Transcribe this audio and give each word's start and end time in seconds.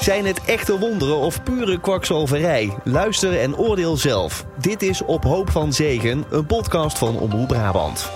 Zijn 0.00 0.26
het 0.26 0.44
echte 0.44 0.78
wonderen 0.78 1.16
of 1.16 1.42
pure 1.42 1.80
kwakzalverij? 1.80 2.74
Luister 2.84 3.40
en 3.40 3.56
oordeel 3.56 3.96
zelf. 3.96 4.46
Dit 4.60 4.82
is 4.82 5.04
Op 5.04 5.24
Hoop 5.24 5.50
van 5.50 5.72
Zegen, 5.72 6.24
een 6.30 6.46
podcast 6.46 6.98
van 6.98 7.18
Omroep 7.18 7.48
Brabant. 7.48 8.10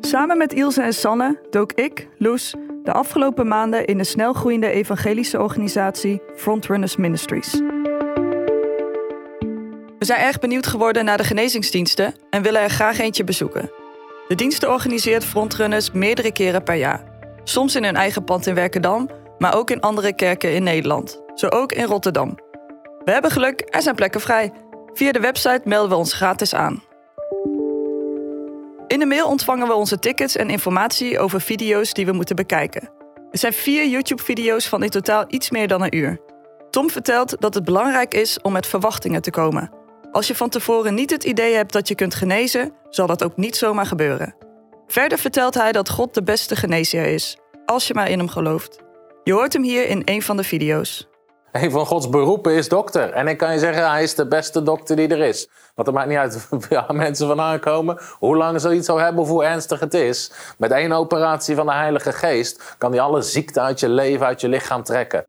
Samen 0.00 0.38
met 0.38 0.52
Ilse 0.52 0.82
en 0.82 0.92
Sanne 0.92 1.40
dook 1.50 1.72
ik, 1.72 2.08
Loes, 2.18 2.54
de 2.82 2.92
afgelopen 2.92 3.48
maanden 3.48 3.84
in 3.84 3.98
de 3.98 4.04
snelgroeiende 4.04 4.70
evangelische 4.70 5.40
organisatie 5.40 6.22
Frontrunners 6.36 6.96
Ministries. 6.96 7.60
We 9.98 10.04
zijn 10.04 10.20
erg 10.20 10.38
benieuwd 10.38 10.66
geworden 10.66 11.04
naar 11.04 11.16
de 11.16 11.24
genezingsdiensten 11.24 12.14
en 12.30 12.42
willen 12.42 12.60
er 12.60 12.70
graag 12.70 12.98
eentje 12.98 13.24
bezoeken. 13.24 13.70
De 14.28 14.34
diensten 14.34 14.70
organiseert 14.70 15.24
Frontrunners 15.24 15.90
meerdere 15.90 16.32
keren 16.32 16.62
per 16.62 16.74
jaar. 16.74 17.04
Soms 17.44 17.74
in 17.74 17.84
hun 17.84 17.96
eigen 17.96 18.24
pand 18.24 18.46
in 18.46 18.54
Werkendam, 18.54 19.10
maar 19.38 19.54
ook 19.54 19.70
in 19.70 19.80
andere 19.80 20.14
kerken 20.14 20.54
in 20.54 20.62
Nederland. 20.62 21.22
Zo 21.34 21.48
ook 21.48 21.72
in 21.72 21.84
Rotterdam. 21.84 22.34
We 23.04 23.12
hebben 23.12 23.30
geluk, 23.30 23.62
er 23.70 23.82
zijn 23.82 23.94
plekken 23.94 24.20
vrij. 24.20 24.52
Via 24.92 25.12
de 25.12 25.20
website 25.20 25.60
melden 25.64 25.90
we 25.90 25.96
ons 25.96 26.12
gratis 26.12 26.54
aan. 26.54 26.82
In 28.86 28.98
de 28.98 29.06
mail 29.06 29.26
ontvangen 29.26 29.66
we 29.66 29.74
onze 29.74 29.98
tickets 29.98 30.36
en 30.36 30.50
informatie 30.50 31.18
over 31.18 31.40
video's 31.40 31.92
die 31.92 32.06
we 32.06 32.12
moeten 32.12 32.36
bekijken. 32.36 32.90
Er 33.30 33.38
zijn 33.38 33.52
vier 33.52 33.86
YouTube-video's 33.86 34.68
van 34.68 34.82
in 34.82 34.90
totaal 34.90 35.24
iets 35.28 35.50
meer 35.50 35.68
dan 35.68 35.82
een 35.82 35.96
uur. 35.96 36.20
Tom 36.70 36.90
vertelt 36.90 37.40
dat 37.40 37.54
het 37.54 37.64
belangrijk 37.64 38.14
is 38.14 38.40
om 38.42 38.52
met 38.52 38.66
verwachtingen 38.66 39.22
te 39.22 39.30
komen. 39.30 39.75
Als 40.16 40.26
je 40.26 40.34
van 40.34 40.48
tevoren 40.48 40.94
niet 40.94 41.10
het 41.10 41.24
idee 41.24 41.54
hebt 41.54 41.72
dat 41.72 41.88
je 41.88 41.94
kunt 41.94 42.14
genezen, 42.14 42.72
zal 42.90 43.06
dat 43.06 43.24
ook 43.24 43.36
niet 43.36 43.56
zomaar 43.56 43.86
gebeuren. 43.86 44.34
Verder 44.86 45.18
vertelt 45.18 45.54
hij 45.54 45.72
dat 45.72 45.88
God 45.88 46.14
de 46.14 46.22
beste 46.22 46.56
geneesheer 46.56 47.06
is, 47.06 47.38
als 47.64 47.86
je 47.86 47.94
maar 47.94 48.10
in 48.10 48.18
hem 48.18 48.28
gelooft. 48.28 48.78
Je 49.24 49.32
hoort 49.32 49.52
hem 49.52 49.62
hier 49.62 49.88
in 49.88 50.02
een 50.04 50.22
van 50.22 50.36
de 50.36 50.42
video's. 50.42 51.08
Een 51.52 51.70
van 51.70 51.86
Gods 51.86 52.08
beroepen 52.08 52.52
is 52.52 52.68
dokter. 52.68 53.10
En 53.12 53.28
ik 53.28 53.38
kan 53.38 53.52
je 53.52 53.58
zeggen, 53.58 53.90
hij 53.90 54.02
is 54.02 54.14
de 54.14 54.28
beste 54.28 54.62
dokter 54.62 54.96
die 54.96 55.08
er 55.08 55.20
is. 55.20 55.48
Want 55.74 55.88
het 55.88 55.96
maakt 55.96 56.08
niet 56.08 56.18
uit 56.18 56.48
waar 56.68 56.94
mensen 56.94 57.26
vandaan 57.26 57.60
komen, 57.60 57.98
hoe 58.18 58.36
lang 58.36 58.60
ze 58.60 58.74
iets 58.74 58.86
zou 58.86 59.00
hebben 59.00 59.22
of 59.22 59.28
hoe 59.28 59.44
ernstig 59.44 59.80
het 59.80 59.94
is. 59.94 60.32
Met 60.58 60.70
één 60.70 60.92
operatie 60.92 61.54
van 61.54 61.66
de 61.66 61.72
Heilige 61.72 62.12
Geest 62.12 62.74
kan 62.78 62.90
hij 62.90 63.00
alle 63.00 63.22
ziekte 63.22 63.60
uit 63.60 63.80
je 63.80 63.88
leven, 63.88 64.26
uit 64.26 64.40
je 64.40 64.48
lichaam 64.48 64.82
trekken. 64.82 65.26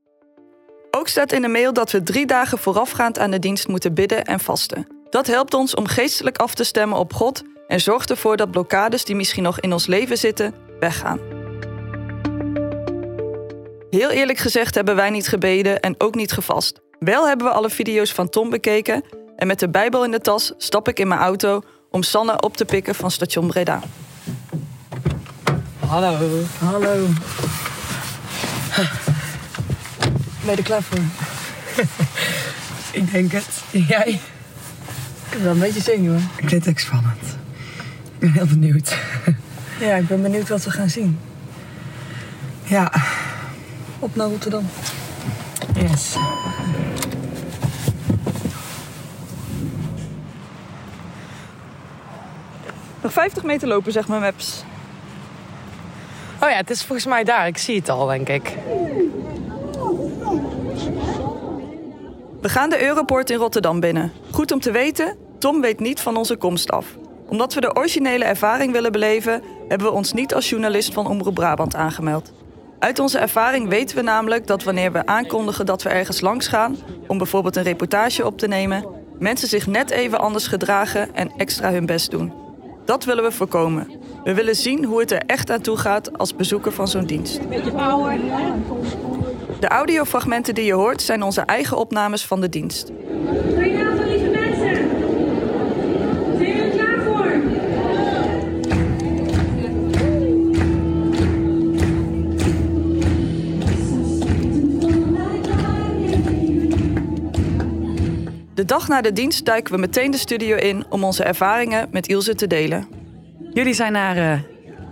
Ook 1.07 1.13
staat 1.13 1.31
in 1.31 1.41
de 1.41 1.47
mail 1.47 1.73
dat 1.73 1.91
we 1.91 2.03
drie 2.03 2.25
dagen 2.25 2.57
voorafgaand 2.57 3.19
aan 3.19 3.31
de 3.31 3.39
dienst 3.39 3.67
moeten 3.67 3.93
bidden 3.93 4.25
en 4.25 4.39
vasten. 4.39 4.87
Dat 5.09 5.27
helpt 5.27 5.53
ons 5.53 5.75
om 5.75 5.87
geestelijk 5.87 6.37
af 6.37 6.53
te 6.53 6.63
stemmen 6.63 6.97
op 6.97 7.13
God 7.13 7.43
en 7.67 7.79
zorgt 7.79 8.09
ervoor 8.09 8.37
dat 8.37 8.51
blokkades 8.51 9.05
die 9.05 9.15
misschien 9.15 9.43
nog 9.43 9.59
in 9.59 9.73
ons 9.73 9.85
leven 9.85 10.17
zitten, 10.17 10.53
weggaan. 10.79 11.19
Heel 13.89 14.09
eerlijk 14.09 14.37
gezegd 14.37 14.75
hebben 14.75 14.95
wij 14.95 15.09
niet 15.09 15.27
gebeden 15.27 15.79
en 15.79 15.95
ook 15.97 16.15
niet 16.15 16.31
gevast. 16.31 16.79
Wel 16.99 17.27
hebben 17.27 17.47
we 17.47 17.53
alle 17.53 17.69
video's 17.69 18.11
van 18.11 18.29
Tom 18.29 18.49
bekeken 18.49 19.03
en 19.35 19.47
met 19.47 19.59
de 19.59 19.69
Bijbel 19.69 20.03
in 20.03 20.11
de 20.11 20.21
tas 20.21 20.53
stap 20.57 20.87
ik 20.87 20.99
in 20.99 21.07
mijn 21.07 21.21
auto 21.21 21.61
om 21.91 22.03
Sanne 22.03 22.41
op 22.41 22.57
te 22.57 22.65
pikken 22.65 22.95
van 22.95 23.11
station 23.11 23.47
Breda. 23.47 23.81
Hallo. 25.79 26.17
Hallo. 26.59 27.05
Ben 30.47 30.55
je 30.55 30.61
er 30.61 30.67
klaar 30.67 30.83
voor? 30.83 30.99
Ik 33.01 33.11
denk 33.11 33.31
het. 33.31 33.63
Jij? 33.71 34.07
Ik 34.09 34.19
heb 35.29 35.41
wel 35.41 35.51
een 35.51 35.59
beetje 35.59 35.81
zenuwen. 35.81 36.29
Ik 36.37 36.49
vind 36.49 36.65
het 36.65 36.67
ook 36.69 36.79
spannend. 36.79 37.21
Ik 38.13 38.19
ben 38.19 38.31
heel 38.31 38.45
benieuwd. 38.45 38.97
Ja, 39.79 39.95
ik 39.95 40.07
ben 40.07 40.21
benieuwd 40.21 40.49
wat 40.49 40.63
we 40.63 40.71
gaan 40.71 40.89
zien. 40.89 41.19
Ja, 42.63 42.91
Op 43.99 44.15
naar 44.15 44.27
Rotterdam. 44.27 44.69
yes. 45.75 46.15
Nog 53.01 53.13
50 53.13 53.43
meter 53.43 53.67
lopen, 53.67 53.91
zeg 53.91 54.07
maar, 54.07 54.19
maps. 54.19 54.63
Oh 56.41 56.49
ja, 56.49 56.55
het 56.55 56.69
is 56.69 56.83
volgens 56.83 57.07
mij 57.07 57.23
daar. 57.23 57.47
Ik 57.47 57.57
zie 57.57 57.75
het 57.75 57.89
al, 57.89 58.05
denk 58.05 58.29
ik. 58.29 58.53
We 62.41 62.49
gaan 62.49 62.69
de 62.69 62.83
Europoort 62.83 63.29
in 63.29 63.37
Rotterdam 63.37 63.79
binnen. 63.79 64.11
Goed 64.31 64.51
om 64.51 64.59
te 64.59 64.71
weten, 64.71 65.17
Tom 65.39 65.61
weet 65.61 65.79
niet 65.79 65.99
van 65.99 66.17
onze 66.17 66.35
komst 66.35 66.71
af. 66.71 66.85
Omdat 67.27 67.53
we 67.53 67.61
de 67.61 67.75
originele 67.75 68.25
ervaring 68.25 68.71
willen 68.71 68.91
beleven, 68.91 69.41
hebben 69.67 69.87
we 69.87 69.93
ons 69.93 70.13
niet 70.13 70.33
als 70.33 70.49
journalist 70.49 70.93
van 70.93 71.07
Omroep 71.07 71.33
Brabant 71.33 71.75
aangemeld. 71.75 72.31
Uit 72.79 72.99
onze 72.99 73.17
ervaring 73.17 73.69
weten 73.69 73.95
we 73.95 74.01
namelijk 74.01 74.47
dat 74.47 74.63
wanneer 74.63 74.91
we 74.91 75.05
aankondigen 75.05 75.65
dat 75.65 75.83
we 75.83 75.89
ergens 75.89 76.21
langs 76.21 76.47
gaan, 76.47 76.77
om 77.07 77.17
bijvoorbeeld 77.17 77.55
een 77.55 77.63
reportage 77.63 78.25
op 78.25 78.37
te 78.37 78.47
nemen, 78.47 78.85
mensen 79.19 79.47
zich 79.47 79.67
net 79.67 79.89
even 79.89 80.19
anders 80.19 80.47
gedragen 80.47 81.15
en 81.15 81.31
extra 81.37 81.71
hun 81.71 81.85
best 81.85 82.11
doen. 82.11 82.33
Dat 82.85 83.05
willen 83.05 83.23
we 83.23 83.31
voorkomen. 83.31 83.91
We 84.23 84.33
willen 84.33 84.55
zien 84.55 84.85
hoe 84.85 84.99
het 84.99 85.11
er 85.11 85.23
echt 85.25 85.51
aan 85.51 85.61
toe 85.61 85.77
gaat 85.77 86.17
als 86.17 86.35
bezoeker 86.35 86.71
van 86.71 86.87
zo'n 86.87 87.05
dienst. 87.05 87.39
De 89.59 89.67
audiofragmenten 89.67 90.55
die 90.55 90.65
je 90.65 90.73
hoort 90.73 91.01
zijn 91.01 91.23
onze 91.23 91.41
eigen 91.41 91.77
opnames 91.77 92.25
van 92.25 92.41
de 92.41 92.49
dienst. 92.49 92.91
Goedenavond, 93.55 94.07
lieve 94.07 94.29
mensen. 94.29 94.89
Zijn 96.37 96.55
jullie 96.55 96.71
klaar 96.71 97.03
voor? 97.03 97.41
De 108.53 108.65
dag 108.65 108.87
na 108.87 109.01
de 109.01 109.13
dienst 109.13 109.45
duiken 109.45 109.73
we 109.73 109.79
meteen 109.79 110.11
de 110.11 110.17
studio 110.17 110.55
in 110.55 110.85
om 110.89 111.03
onze 111.03 111.23
ervaringen 111.23 111.87
met 111.91 112.07
Ilse 112.07 112.35
te 112.35 112.47
delen. 112.47 112.87
Jullie 113.53 113.73
zijn 113.73 113.91
naar 113.91 114.17
eh, 114.17 114.39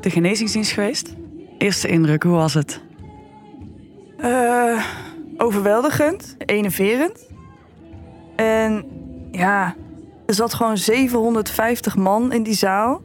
de 0.01 0.09
genezingsdienst 0.09 0.71
geweest. 0.71 1.13
Eerste 1.57 1.87
indruk, 1.87 2.23
hoe 2.23 2.35
was 2.35 2.53
het? 2.53 2.81
Eh, 4.17 4.85
overweldigend, 5.37 6.35
enerverend. 6.45 7.29
En 8.35 8.85
ja, 9.31 9.75
er 10.25 10.33
zat 10.33 10.53
gewoon 10.53 10.77
750 10.77 11.95
man 11.95 12.31
in 12.31 12.43
die 12.43 12.53
zaal. 12.53 13.01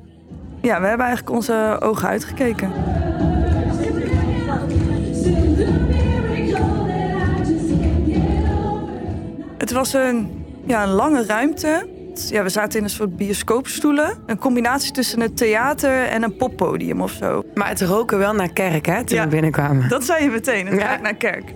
Ja, 0.61 0.81
we 0.81 0.87
hebben 0.87 1.07
eigenlijk 1.07 1.37
onze 1.37 1.77
ogen 1.81 2.09
uitgekeken. 2.09 2.73
Het 9.59 9.73
was 9.73 9.93
een, 9.93 10.45
ja, 10.67 10.83
een 10.83 10.89
lange 10.89 11.27
ruimte. 11.27 11.89
Ja, 12.29 12.43
we 12.43 12.49
zaten 12.49 12.79
in 12.79 12.85
een 12.85 12.91
soort 12.91 13.17
bioscoopstoelen. 13.17 14.19
Een 14.27 14.39
combinatie 14.39 14.93
tussen 14.93 15.21
een 15.21 15.35
theater 15.35 16.03
en 16.07 16.23
een 16.23 16.37
poppodium 16.37 17.01
of 17.01 17.11
zo. 17.13 17.43
Maar 17.55 17.69
het 17.69 17.81
roken 17.81 18.19
wel 18.19 18.33
naar 18.33 18.53
kerk, 18.53 18.87
hè, 18.87 19.05
toen 19.05 19.17
Ja. 19.17 19.25
we 19.25 19.29
binnenkwamen. 19.31 19.89
Dat 19.89 20.05
zei 20.05 20.25
je 20.25 20.31
meteen, 20.31 20.67
het 20.67 20.79
ruikt 20.81 21.03
naar 21.03 21.15
kerk. 21.15 21.55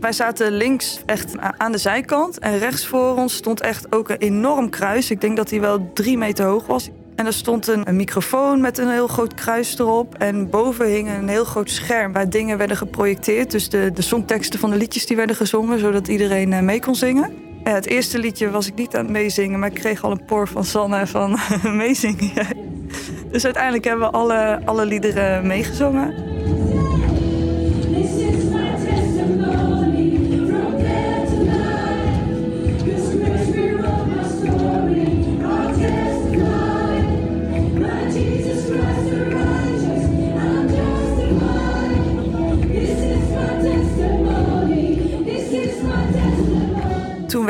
Wij 0.00 0.12
zaten 0.12 0.52
links 0.52 1.00
echt 1.06 1.32
aan 1.56 1.72
de 1.72 1.78
zijkant. 1.78 2.38
En 2.38 2.58
rechts 2.58 2.86
voor 2.86 3.16
ons 3.16 3.34
stond 3.34 3.60
echt 3.60 3.92
ook 3.94 4.08
een 4.08 4.16
enorm 4.16 4.70
kruis. 4.70 5.10
Ik 5.10 5.20
denk 5.20 5.36
dat 5.36 5.50
hij 5.50 5.60
wel 5.60 5.90
drie 5.94 6.18
meter 6.18 6.44
hoog 6.46 6.66
was. 6.66 6.90
En 7.14 7.26
er 7.26 7.32
stond 7.32 7.66
een, 7.66 7.88
een 7.88 7.96
microfoon 7.96 8.60
met 8.60 8.78
een 8.78 8.88
heel 8.90 9.06
groot 9.06 9.34
kruis 9.34 9.78
erop. 9.78 10.14
En 10.18 10.50
boven 10.50 10.86
hing 10.86 11.08
een 11.08 11.28
heel 11.28 11.44
groot 11.44 11.70
scherm 11.70 12.12
waar 12.12 12.30
dingen 12.30 12.58
werden 12.58 12.76
geprojecteerd. 12.76 13.50
Dus 13.50 13.68
de, 13.68 13.90
de 13.94 14.02
songteksten 14.02 14.58
van 14.60 14.70
de 14.70 14.76
liedjes 14.76 15.06
die 15.06 15.16
werden 15.16 15.36
gezongen, 15.36 15.78
zodat 15.78 16.08
iedereen 16.08 16.52
eh, 16.52 16.60
mee 16.60 16.80
kon 16.80 16.94
zingen. 16.94 17.32
Ja, 17.64 17.74
het 17.74 17.86
eerste 17.86 18.18
liedje 18.18 18.50
was 18.50 18.66
ik 18.66 18.74
niet 18.74 18.96
aan 18.96 19.02
het 19.04 19.12
meezingen, 19.12 19.58
maar 19.58 19.68
ik 19.68 19.74
kreeg 19.74 20.04
al 20.04 20.10
een 20.10 20.24
poor 20.24 20.48
van 20.48 20.64
Sanne 20.64 21.06
van 21.06 21.38
meezingen. 21.76 22.30
jij?" 22.34 22.52
Dus 23.32 23.44
uiteindelijk 23.44 23.84
hebben 23.84 24.06
we 24.06 24.12
alle, 24.12 24.60
alle 24.64 24.86
liederen 24.86 25.46
meegezongen. 25.46 26.33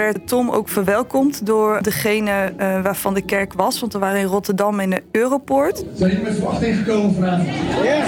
Werd 0.05 0.29
Tom 0.29 0.51
ook 0.51 0.69
verwelkomd 0.69 1.47
door 1.47 1.83
degene 1.83 2.53
eh, 2.57 2.83
waarvan 2.83 3.15
de 3.15 3.23
kerk 3.23 3.53
was. 3.53 3.81
Want 3.81 3.93
we 3.93 3.99
waren 3.99 4.21
in 4.21 4.27
Rotterdam 4.27 4.81
in 4.81 4.91
de 4.91 5.03
Europoort. 5.11 5.85
Zijn 5.95 6.11
jullie 6.11 6.25
met 6.25 6.35
verwachting 6.35 6.77
gekomen 6.77 7.15
vanavond? 7.15 7.49
Ja! 7.83 8.05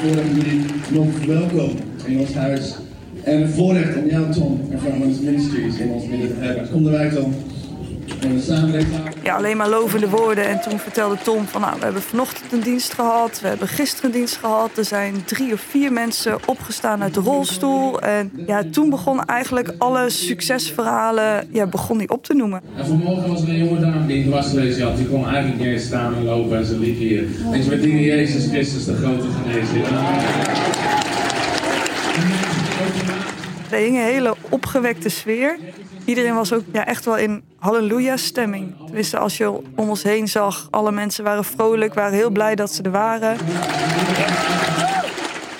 Voordat 0.00 0.24
jullie 0.34 0.64
nog 0.88 1.24
welkom 1.26 1.70
in 2.04 2.18
ons 2.18 2.34
huis. 2.34 2.76
En 3.22 3.40
een 3.40 3.48
voorrecht 3.48 3.96
om 3.96 4.06
jou, 4.06 4.32
Tom, 4.32 4.60
en 4.70 4.80
Farmers 4.80 5.20
Ministries 5.20 5.78
in 5.78 5.90
ons 5.90 6.06
midden 6.06 6.38
te 6.38 6.44
hebben. 6.44 6.70
Kom 6.70 6.86
erbij, 6.86 7.10
Tom. 7.10 7.34
En 8.20 8.34
we 8.34 8.40
samen 8.40 8.70
recht 8.70 9.15
ja, 9.26 9.36
alleen 9.36 9.56
maar 9.56 9.68
lovende 9.68 10.08
woorden. 10.08 10.46
En 10.46 10.60
toen 10.60 10.78
vertelde 10.78 11.16
Tom 11.22 11.46
van 11.46 11.60
nou, 11.60 11.76
we 11.78 11.84
hebben 11.84 12.02
vanochtend 12.02 12.52
een 12.52 12.60
dienst 12.60 12.92
gehad. 12.92 13.40
We 13.40 13.48
hebben 13.48 13.68
gisteren 13.68 14.10
een 14.10 14.16
dienst 14.16 14.36
gehad. 14.36 14.70
Er 14.76 14.84
zijn 14.84 15.24
drie 15.24 15.52
of 15.52 15.60
vier 15.60 15.92
mensen 15.92 16.38
opgestaan 16.46 17.02
uit 17.02 17.14
de 17.14 17.20
rolstoel. 17.20 18.00
En 18.00 18.32
ja, 18.46 18.62
toen 18.72 18.90
begonnen 18.90 19.24
eigenlijk 19.24 19.74
alle 19.78 20.10
succesverhalen 20.10 21.48
ja, 21.50 21.66
begon 21.66 21.96
hij 21.96 22.08
op 22.08 22.24
te 22.24 22.34
noemen. 22.34 22.60
En 22.76 22.86
vanmorgen 22.86 23.28
was 23.28 23.42
er 23.42 23.48
een 23.48 23.64
jonge 23.64 23.80
dame 23.80 24.06
die 24.06 24.24
dwarslezen 24.24 24.86
had. 24.86 24.96
Die 24.96 25.08
kon 25.08 25.28
eigenlijk 25.28 25.58
niet 25.58 25.68
eens 25.68 25.84
staan 25.84 26.14
en 26.14 26.24
lopen 26.24 26.56
en 26.56 26.64
ze 26.64 26.78
liep 26.78 26.98
hier. 26.98 27.24
En 27.52 27.62
ze 27.62 27.68
met 27.70 27.82
Jezus 27.82 28.46
Christus, 28.46 28.84
de 28.84 28.94
grote 28.94 29.26
genezer. 29.42 30.85
Er 33.70 33.78
hing 33.78 33.96
een 33.96 34.02
hele 34.02 34.34
opgewekte 34.48 35.08
sfeer. 35.08 35.58
Iedereen 36.04 36.34
was 36.34 36.52
ook 36.52 36.62
ja, 36.72 36.86
echt 36.86 37.04
wel 37.04 37.16
in 37.16 37.42
halleluja-stemming. 37.58 38.74
Tenminste, 38.84 39.18
als 39.18 39.36
je 39.36 39.50
om 39.50 39.88
ons 39.88 40.02
heen 40.02 40.28
zag, 40.28 40.68
alle 40.70 40.92
mensen 40.92 41.24
waren 41.24 41.44
vrolijk, 41.44 41.94
waren 41.94 42.12
heel 42.12 42.30
blij 42.30 42.54
dat 42.54 42.72
ze 42.72 42.82
er 42.82 42.90
waren. 42.90 43.36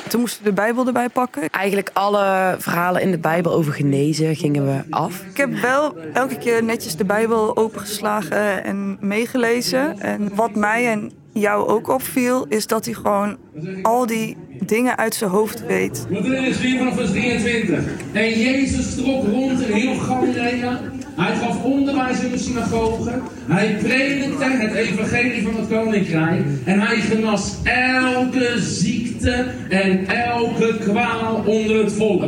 Toen 0.09 0.21
moesten 0.21 0.43
we 0.43 0.49
de 0.49 0.55
Bijbel 0.55 0.87
erbij 0.87 1.09
pakken. 1.09 1.51
Eigenlijk 1.51 1.91
alle 1.93 2.57
verhalen 2.59 3.03
in 3.03 3.11
de 3.11 3.19
Bijbel 3.19 3.53
over 3.53 3.73
genezen 3.73 4.37
gingen 4.37 4.67
we 4.67 4.83
af. 4.91 5.23
Ik 5.31 5.37
heb 5.37 5.53
wel 5.61 5.97
elke 6.13 6.39
keer 6.39 6.65
netjes 6.65 6.97
de 6.97 7.05
Bijbel 7.05 7.57
opengeslagen 7.57 8.65
en 8.65 8.97
meegelezen. 9.01 10.01
En 10.01 10.35
wat 10.35 10.55
mij 10.55 10.91
en 10.91 11.13
jou 11.33 11.69
ook 11.69 11.89
opviel, 11.89 12.47
is 12.49 12.67
dat 12.67 12.85
hij 12.85 12.95
gewoon 12.95 13.37
al 13.83 14.07
die 14.07 14.37
dingen 14.69 14.97
uit 14.97 15.15
zijn 15.15 15.31
hoofd 15.31 15.67
weet. 15.67 16.07
We 16.09 16.15
beginnen 16.15 16.45
dus 16.45 16.61
weer 16.61 16.79
vanaf 16.79 16.95
vers 16.95 17.11
23. 17.11 17.85
En 18.13 18.39
Jezus 18.39 18.95
trok 18.95 19.27
rond 19.27 19.61
in 19.61 19.73
heel 19.73 19.95
Galilea. 19.95 20.81
Hij 21.17 21.37
gaf 21.37 21.63
onderwijs 21.63 22.21
in 22.21 22.31
de 22.31 22.39
synagogen. 22.39 23.23
Hij 23.47 23.77
predikte 23.83 24.45
het 24.45 24.75
evangelie 24.75 25.43
van 25.43 25.57
het 25.57 25.69
koninkrijk. 25.69 26.45
En 26.65 26.81
hij 26.81 26.97
genas 26.97 27.57
elke 27.65 28.61
ziekte 28.61 29.47
en 29.69 30.07
elke 30.07 30.79
kwaal 30.79 31.43
onder 31.47 31.77
het 31.85 31.93
volk. 31.93 32.23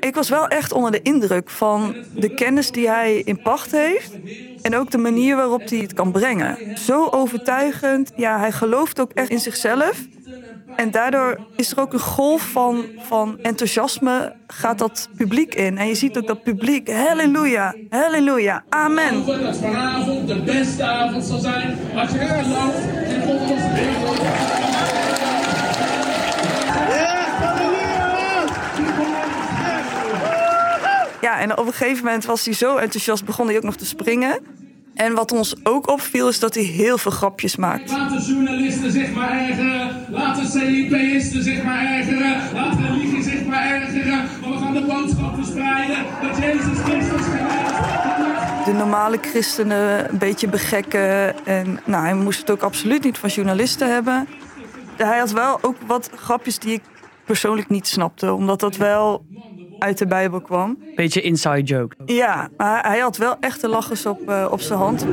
Ik 0.00 0.14
was 0.14 0.28
wel 0.28 0.48
echt 0.48 0.72
onder 0.72 0.90
de 0.90 1.02
indruk 1.02 1.50
van 1.50 1.94
de 2.16 2.34
kennis 2.34 2.70
die 2.70 2.88
hij 2.88 3.22
in 3.24 3.42
pacht 3.42 3.70
heeft. 3.70 4.10
En 4.62 4.76
ook 4.76 4.90
de 4.90 4.98
manier 4.98 5.36
waarop 5.36 5.68
hij 5.68 5.78
het 5.78 5.92
kan 5.92 6.12
brengen. 6.12 6.78
Zo 6.78 7.08
overtuigend. 7.10 8.12
Ja, 8.16 8.38
hij 8.38 8.52
gelooft 8.52 9.00
ook 9.00 9.10
echt 9.12 9.30
in 9.30 9.40
zichzelf. 9.40 10.06
En 10.76 10.90
daardoor 10.90 11.38
is 11.56 11.70
er 11.70 11.80
ook 11.80 11.92
een 11.92 12.00
golf 12.00 12.42
van, 12.42 12.84
van 12.98 13.38
enthousiasme, 13.42 14.34
gaat 14.46 14.78
dat 14.78 15.08
publiek 15.16 15.54
in. 15.54 15.78
En 15.78 15.86
je 15.86 15.94
ziet 15.94 16.18
ook 16.18 16.26
dat 16.26 16.42
publiek, 16.42 16.92
halleluja, 16.92 17.74
halleluja, 17.88 18.64
amen. 18.68 19.26
Dat 19.26 19.56
vanavond 19.56 20.28
de 20.28 20.42
beste 20.42 20.84
avond 20.84 21.24
zal 21.24 21.38
zijn. 21.38 21.78
Als 21.96 22.10
je 22.10 22.18
en 22.18 23.22
God 23.22 23.50
ons 23.50 23.60
Ja, 31.20 31.38
en 31.40 31.58
op 31.58 31.66
een 31.66 31.72
gegeven 31.72 32.04
moment 32.04 32.24
was 32.24 32.44
hij 32.44 32.54
zo 32.54 32.76
enthousiast, 32.76 33.24
begon 33.24 33.46
hij 33.46 33.56
ook 33.56 33.62
nog 33.62 33.76
te 33.76 33.86
springen. 33.86 34.61
En 35.02 35.14
wat 35.14 35.32
ons 35.32 35.54
ook 35.62 35.88
opviel, 35.88 36.28
is 36.28 36.38
dat 36.38 36.54
hij 36.54 36.62
heel 36.62 36.98
veel 36.98 37.10
grapjes 37.10 37.56
maakt. 37.56 37.90
Laat 37.90 38.10
de 38.10 38.32
journalisten 38.32 38.92
zich 38.92 39.12
maar 39.12 39.48
ergeren. 39.48 40.06
Laat 40.10 40.36
de 40.36 40.46
CIP'isten 40.46 41.42
zich 41.42 41.62
maar 41.62 41.84
ergeren. 41.84 42.54
Laat 42.54 42.76
de 42.76 42.86
religie 42.86 43.22
zich 43.22 43.44
maar 43.46 43.64
ergeren. 43.64 44.28
Maar 44.40 44.50
we 44.50 44.58
gaan 44.58 44.72
de 44.72 44.80
boodschap 44.80 45.34
verspreiden 45.34 45.96
dat 46.22 46.38
Jezus 46.38 46.78
Christus. 46.84 47.26
De 48.64 48.72
normale 48.72 49.18
christenen 49.20 50.10
een 50.10 50.18
beetje 50.18 50.48
begekken. 50.48 51.46
En 51.46 51.80
nou, 51.84 52.04
hij 52.04 52.14
moest 52.14 52.40
het 52.40 52.50
ook 52.50 52.62
absoluut 52.62 53.04
niet 53.04 53.18
van 53.18 53.28
journalisten 53.28 53.92
hebben. 53.92 54.28
Hij 54.96 55.18
had 55.18 55.32
wel 55.32 55.58
ook 55.62 55.76
wat 55.86 56.10
grapjes 56.14 56.58
die 56.58 56.72
ik 56.72 56.82
persoonlijk 57.24 57.68
niet 57.68 57.86
snapte. 57.86 58.32
Omdat 58.32 58.60
dat 58.60 58.76
wel 58.76 59.24
uit 59.82 59.98
de 59.98 60.06
Bijbel 60.06 60.40
kwam. 60.40 60.78
Beetje 60.94 61.20
inside 61.20 61.62
joke. 61.62 61.96
Ja, 62.04 62.48
maar 62.56 62.86
hij 62.86 62.98
had 62.98 63.16
wel 63.16 63.36
echte 63.40 63.68
lachers 63.68 64.06
op, 64.06 64.28
eh, 64.28 64.48
op 64.50 64.60
zijn 64.60 64.78
hand. 64.78 65.06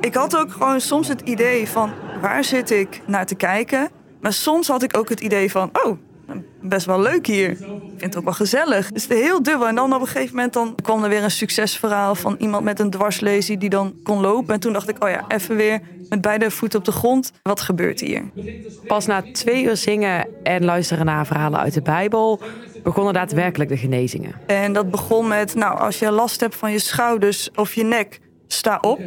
Ik 0.00 0.14
had 0.14 0.36
ook 0.36 0.52
gewoon 0.52 0.80
soms 0.80 1.08
het 1.08 1.20
idee 1.20 1.68
van 1.68 1.92
waar 2.20 2.44
zit 2.44 2.70
ik 2.70 3.00
naar 3.06 3.26
te 3.26 3.34
kijken. 3.34 3.88
Maar 4.20 4.32
soms 4.32 4.68
had 4.68 4.82
ik 4.82 4.96
ook 4.96 5.08
het 5.08 5.20
idee 5.20 5.50
van 5.50 5.70
oh, 5.84 5.98
best 6.68 6.86
wel 6.86 7.00
leuk 7.00 7.26
hier. 7.26 7.50
Ik 7.50 7.58
vind 7.58 8.00
het 8.00 8.16
ook 8.16 8.24
wel 8.24 8.32
gezellig. 8.32 8.92
Dus 8.92 9.02
het 9.02 9.12
is 9.12 9.22
heel 9.22 9.42
dubbel. 9.42 9.68
En 9.68 9.74
dan 9.74 9.94
op 9.94 10.00
een 10.00 10.06
gegeven 10.06 10.34
moment 10.34 10.52
dan 10.52 10.74
kwam 10.82 11.02
er 11.02 11.08
weer 11.08 11.22
een 11.22 11.30
succesverhaal 11.30 12.14
van 12.14 12.36
iemand 12.38 12.64
met 12.64 12.80
een 12.80 12.90
dwarslesie 12.90 13.58
die 13.58 13.70
dan 13.70 13.94
kon 14.02 14.20
lopen. 14.20 14.54
En 14.54 14.60
toen 14.60 14.72
dacht 14.72 14.88
ik, 14.88 15.04
oh 15.04 15.10
ja, 15.10 15.24
even 15.28 15.56
weer 15.56 15.80
met 16.08 16.20
beide 16.20 16.50
voeten 16.50 16.78
op 16.78 16.84
de 16.84 16.92
grond. 16.92 17.32
Wat 17.42 17.60
gebeurt 17.60 18.00
hier? 18.00 18.22
Pas 18.86 19.06
na 19.06 19.24
twee 19.32 19.64
uur 19.64 19.76
zingen 19.76 20.26
en 20.42 20.64
luisteren 20.64 21.06
naar 21.06 21.26
verhalen 21.26 21.60
uit 21.60 21.74
de 21.74 21.82
Bijbel 21.82 22.40
begonnen 22.82 23.12
daadwerkelijk 23.14 23.70
de 23.70 23.76
genezingen. 23.76 24.34
En 24.46 24.72
dat 24.72 24.90
begon 24.90 25.28
met, 25.28 25.54
nou, 25.54 25.78
als 25.78 25.98
je 25.98 26.10
last 26.10 26.40
hebt 26.40 26.56
van 26.56 26.72
je 26.72 26.78
schouders 26.78 27.50
of 27.54 27.74
je 27.74 27.84
nek, 27.84 28.20
sta 28.46 28.78
op. 28.80 29.00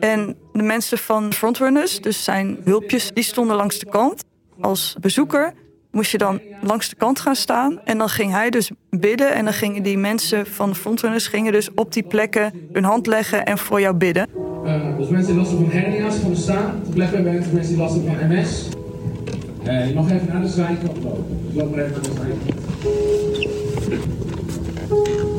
En 0.00 0.36
de 0.52 0.62
mensen 0.62 0.98
van 0.98 1.32
Frontrunners, 1.32 2.00
dus 2.00 2.24
zijn 2.24 2.58
hulpjes, 2.64 3.10
die 3.14 3.24
stonden 3.24 3.56
langs 3.56 3.78
de 3.78 3.86
kant. 3.86 4.24
Als 4.60 4.96
bezoeker 5.00 5.52
moest 5.96 6.10
je 6.10 6.18
dan 6.18 6.40
langs 6.62 6.88
de 6.88 6.96
kant 6.96 7.20
gaan 7.20 7.36
staan. 7.36 7.80
En 7.84 7.98
dan 7.98 8.08
ging 8.08 8.32
hij 8.32 8.50
dus 8.50 8.70
bidden. 8.90 9.34
En 9.34 9.44
dan 9.44 9.52
gingen 9.52 9.82
die 9.82 9.98
mensen 9.98 10.46
van 10.46 10.68
de 10.68 10.74
Frontrunners 10.74 11.26
gingen 11.26 11.52
dus 11.52 11.68
op 11.74 11.92
die 11.92 12.02
plekken 12.02 12.52
hun 12.72 12.84
hand 12.84 13.06
leggen 13.06 13.46
en 13.46 13.58
voor 13.58 13.80
jou 13.80 13.96
bidden. 13.96 14.28
Uh, 14.64 14.96
dus 14.98 15.08
mensen 15.08 15.26
die 15.26 15.36
last 15.36 15.50
hebben 15.50 15.70
van 15.70 15.80
hernia's 15.80 16.16
van 16.16 16.36
staan. 16.36 16.80
Te 16.84 16.90
plekken 16.90 17.22
bij 17.22 17.32
mensen 17.32 17.74
die 17.74 17.76
last 17.76 17.94
hebben 17.94 18.18
van 18.18 18.28
MS. 18.28 18.68
Uh, 19.66 19.88
je 19.88 19.94
mag 19.94 20.10
even 20.10 20.26
naar 20.32 20.40
de 20.40 20.48
zijkant 20.48 21.02
lopen. 21.02 21.24
Dus 21.46 21.54
loop 21.54 21.76
maar 21.76 21.84
even 21.84 21.92
naar 21.92 22.02
de 22.02 22.10
zijkant. 22.16 22.64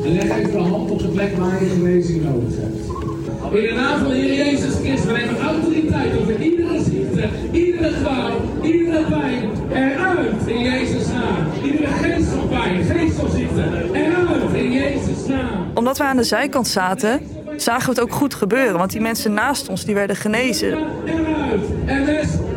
En 0.04 0.12
leg 0.12 0.38
even 0.38 0.52
de 0.52 0.58
hand 0.58 0.90
op 0.90 0.98
de 0.98 1.08
plek 1.08 1.36
waar 1.36 1.64
je 1.64 1.70
genezing 1.70 2.24
nodig 2.24 2.56
hebt. 2.56 2.86
In 3.54 3.62
de 3.62 3.72
naam 3.74 3.98
van 3.98 4.08
de 4.08 4.16
Heer 4.16 4.34
Jezus 4.34 4.74
Christus, 4.74 5.04
we 5.04 5.12
nemen 5.12 5.38
autoriteit 5.38 6.18
over 6.20 6.40
iedere 6.42 6.67
iedere 7.52 7.92
kwaal, 8.02 8.30
iedere 8.62 9.04
pijn. 9.04 9.50
Eruit 9.72 10.46
in 10.46 10.60
Jezus' 10.62 11.06
naam. 11.06 11.64
Iedere 11.64 11.86
geest 11.86 12.28
van 12.28 12.48
pijn, 12.48 12.84
geest 12.84 13.14
van 13.16 13.30
ziekte. 13.30 13.62
Eruit 13.92 14.54
in 14.54 14.72
Jezus' 14.72 15.26
naam. 15.28 15.66
Omdat 15.74 15.98
we 15.98 16.04
aan 16.04 16.16
de 16.16 16.22
zijkant 16.22 16.68
zaten, 16.68 17.20
zagen 17.56 17.84
we 17.84 17.90
het 17.90 18.00
ook 18.00 18.12
goed 18.12 18.34
gebeuren. 18.34 18.78
Want 18.78 18.90
die 18.90 19.00
mensen 19.00 19.32
naast 19.32 19.68
ons, 19.68 19.84
die 19.84 19.94
werden 19.94 20.16
genezen. 20.16 20.68
Eruit, 21.06 21.60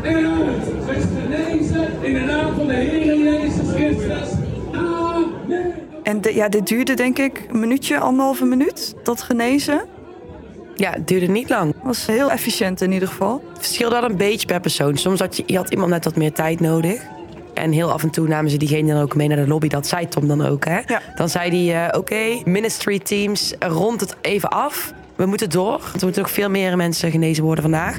eruit. 0.04 0.64
Wees 0.86 1.04
genezen 1.24 1.88
in 2.02 2.14
de 2.14 2.20
naam 2.20 2.54
van 2.56 2.68
de 2.68 2.74
Heer 2.74 3.18
Jezus 3.18 3.74
Christus. 3.76 4.30
Amen. 4.74 5.74
En 6.04 6.22
de- 6.22 6.36
ja, 6.36 6.50
dit 6.50 6.68
duurde 6.68 6.94
denk 6.94 7.18
ik 7.20 7.46
een 7.52 7.60
minuutje, 7.60 8.00
anderhalve 8.00 8.46
minuut, 8.46 8.96
dat 9.04 9.22
genezen. 9.22 9.82
Ja, 10.82 10.92
het 10.92 11.08
duurde 11.08 11.28
niet 11.28 11.50
lang. 11.50 11.74
was 11.84 12.06
heel 12.06 12.32
efficiënt 12.32 12.82
in 12.82 12.92
ieder 12.92 13.08
geval. 13.08 13.44
Het 13.54 13.58
verschilde 13.58 13.96
wel 13.96 14.10
een 14.10 14.18
beetje 14.18 14.48
per 14.48 14.60
persoon. 14.60 14.98
Soms 14.98 15.20
had, 15.20 15.38
je, 15.38 15.44
je 15.46 15.58
had 15.58 15.70
iemand 15.70 15.90
net 15.90 16.04
wat 16.04 16.16
meer 16.16 16.34
tijd 16.34 16.60
nodig. 16.60 17.02
En 17.54 17.72
heel 17.72 17.92
af 17.92 18.04
en 18.04 18.10
toe 18.10 18.28
namen 18.28 18.52
ze 18.52 18.58
diegene 18.58 18.94
dan 18.94 19.02
ook 19.02 19.16
mee 19.16 19.28
naar 19.28 19.38
de 19.38 19.48
lobby. 19.48 19.68
Dat 19.68 19.88
zei 19.88 20.08
Tom 20.08 20.28
dan 20.28 20.46
ook, 20.46 20.66
hè? 20.66 20.80
Ja. 20.86 21.02
Dan 21.16 21.30
zei 21.30 21.70
hij, 21.70 21.88
eh, 21.88 22.00
oké, 22.00 22.42
ministry 22.46 23.00
teams, 23.00 23.54
rond 23.60 24.02
het 24.02 24.16
even 24.22 24.50
af. 24.50 24.94
We 25.16 25.26
moeten 25.26 25.50
door. 25.50 25.80
Want 25.80 25.96
er 25.96 26.04
moeten 26.04 26.22
nog 26.22 26.32
veel 26.32 26.50
meer 26.50 26.78
mensen 26.78 27.12
genezen 27.12 27.44
worden 27.44 27.64
vandaag. 27.64 27.98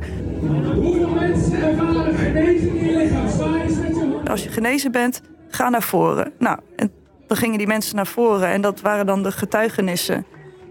Hoeveel 0.74 1.08
mensen 1.08 1.62
ervaren 1.62 2.14
genezing 2.14 2.80
in 2.80 2.84
je 2.84 2.96
lichaam? 2.96 3.50
Met 3.52 4.24
je. 4.24 4.30
Als 4.30 4.42
je 4.42 4.48
genezen 4.48 4.92
bent, 4.92 5.20
ga 5.48 5.68
naar 5.68 5.82
voren. 5.82 6.32
Nou, 6.38 6.58
en 6.76 6.92
dan 7.26 7.36
gingen 7.36 7.58
die 7.58 7.66
mensen 7.66 7.96
naar 7.96 8.06
voren 8.06 8.48
en 8.48 8.60
dat 8.60 8.80
waren 8.80 9.06
dan 9.06 9.22
de 9.22 9.32
getuigenissen. 9.32 10.26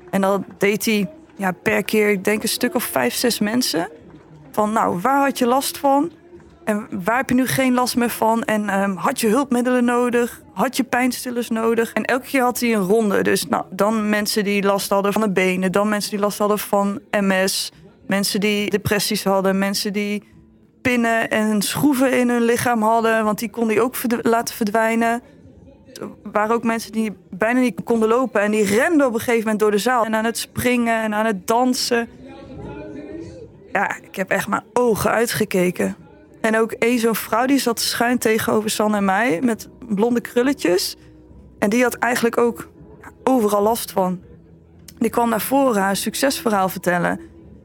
En 0.09 0.21
dan 0.21 0.45
deed 0.57 0.85
hij 0.85 1.09
ja, 1.41 1.51
per 1.51 1.83
keer, 1.83 2.10
ik 2.10 2.24
denk 2.24 2.43
een 2.43 2.50
stuk 2.50 2.75
of 2.75 2.83
vijf, 2.83 3.13
zes 3.13 3.39
mensen. 3.39 3.89
Van 4.51 4.71
nou, 4.71 5.00
waar 5.00 5.24
had 5.24 5.38
je 5.38 5.45
last 5.45 5.77
van? 5.77 6.12
En 6.63 6.88
waar 7.03 7.17
heb 7.17 7.29
je 7.29 7.36
nu 7.36 7.48
geen 7.48 7.74
last 7.74 7.95
meer 7.95 8.10
van? 8.10 8.43
En 8.43 8.69
ehm, 8.69 8.95
had 8.95 9.19
je 9.19 9.27
hulpmiddelen 9.27 9.86
nodig? 9.86 10.41
Had 10.53 10.77
je 10.77 10.83
pijnstillers 10.83 11.50
nodig? 11.50 11.93
En 11.93 12.05
elke 12.05 12.27
keer 12.27 12.41
had 12.41 12.60
hij 12.60 12.74
een 12.74 12.81
ronde. 12.81 13.21
Dus 13.21 13.48
nou, 13.48 13.65
dan 13.69 14.10
mensen 14.10 14.43
die 14.43 14.63
last 14.63 14.89
hadden 14.89 15.13
van 15.13 15.21
de 15.21 15.31
benen. 15.31 15.71
Dan 15.71 15.89
mensen 15.89 16.12
die 16.12 16.19
last 16.19 16.38
hadden 16.38 16.60
van 16.60 17.00
MS. 17.12 17.71
Mensen 18.07 18.39
die 18.39 18.69
depressies 18.69 19.24
hadden. 19.24 19.57
Mensen 19.57 19.93
die 19.93 20.24
pinnen 20.81 21.29
en 21.29 21.62
schroeven 21.62 22.19
in 22.19 22.29
hun 22.29 22.43
lichaam 22.43 22.81
hadden. 22.81 23.24
Want 23.24 23.39
die 23.39 23.50
kon 23.50 23.67
hij 23.67 23.81
ook 23.81 23.95
laten 24.21 24.55
verdwijnen. 24.55 25.21
Waren 26.24 26.55
ook 26.55 26.63
mensen 26.63 26.91
die 26.91 27.13
bijna 27.29 27.60
niet 27.60 27.83
konden 27.83 28.10
lopen. 28.10 28.41
En 28.41 28.51
die 28.51 28.63
renden 28.63 29.07
op 29.07 29.13
een 29.13 29.19
gegeven 29.19 29.41
moment 29.41 29.60
door 29.60 29.71
de 29.71 29.77
zaal. 29.77 30.05
En 30.05 30.15
aan 30.15 30.25
het 30.25 30.38
springen 30.38 31.01
en 31.01 31.13
aan 31.13 31.25
het 31.25 31.48
dansen. 31.48 32.10
Ja, 33.71 33.95
ik 34.01 34.15
heb 34.15 34.29
echt 34.29 34.48
mijn 34.48 34.63
ogen 34.74 35.12
uitgekeken. 35.12 35.95
En 36.41 36.57
ook 36.57 36.71
één 36.71 37.00
zo'n 37.00 37.15
vrouw 37.15 37.45
die 37.45 37.60
zat 37.60 37.79
schuin 37.79 38.17
tegenover 38.17 38.69
San 38.69 38.95
en 38.95 39.05
mij. 39.05 39.39
Met 39.43 39.69
blonde 39.79 40.21
krulletjes. 40.21 40.98
En 41.60 41.69
die 41.69 41.83
had 41.83 41.93
eigenlijk 41.93 42.38
ook 42.38 42.69
overal 43.24 43.62
last 43.62 43.91
van. 43.91 44.21
Die 44.98 45.10
kwam 45.10 45.29
naar 45.29 45.41
voren 45.41 45.81
haar 45.81 45.95
succesverhaal 45.95 46.69
vertellen. 46.69 47.19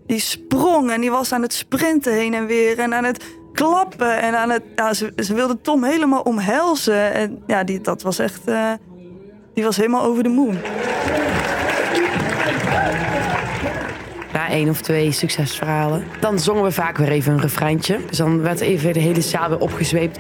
Die 0.07 0.19
sprong 0.19 0.91
en 0.91 1.01
die 1.01 1.11
was 1.11 1.33
aan 1.33 1.43
het 1.43 1.53
sprinten 1.53 2.13
heen 2.13 2.35
en 2.35 2.47
weer 2.47 2.79
en 2.79 2.95
aan 2.95 3.05
het 3.05 3.25
klappen. 3.57 4.21
En 4.21 4.39
aan 4.39 4.51
het, 4.51 4.63
ja, 4.77 4.95
ze, 4.95 5.13
ze 5.17 5.35
wilde 5.35 5.61
Tom 5.61 5.85
helemaal 5.85 6.21
omhelzen. 6.21 7.15
En 7.15 7.43
ja, 7.47 7.65
die, 7.65 7.81
dat 7.81 8.03
was 8.03 8.19
echt. 8.19 8.41
eh, 8.45 8.73
die 9.55 9.65
was 9.65 9.77
helemaal 9.77 10.03
over 10.03 10.23
de 10.23 10.29
moon. 10.29 10.59
Na 14.33 14.49
één 14.49 14.69
of 14.69 14.81
twee 14.81 15.13
succesverhalen. 15.13 16.05
Dan 16.21 16.39
zongen 16.39 16.63
we 16.63 16.71
vaak 16.71 16.97
weer 16.97 17.09
even 17.09 17.33
een 17.33 17.41
refreintje. 17.41 17.99
Dus 18.09 18.19
dan 18.19 18.43
werd 18.43 18.61
even 18.61 18.93
de 18.93 19.01
hele 19.01 19.21
zaal 19.21 19.49
weer 19.49 19.59
opgezweept. 19.59 20.19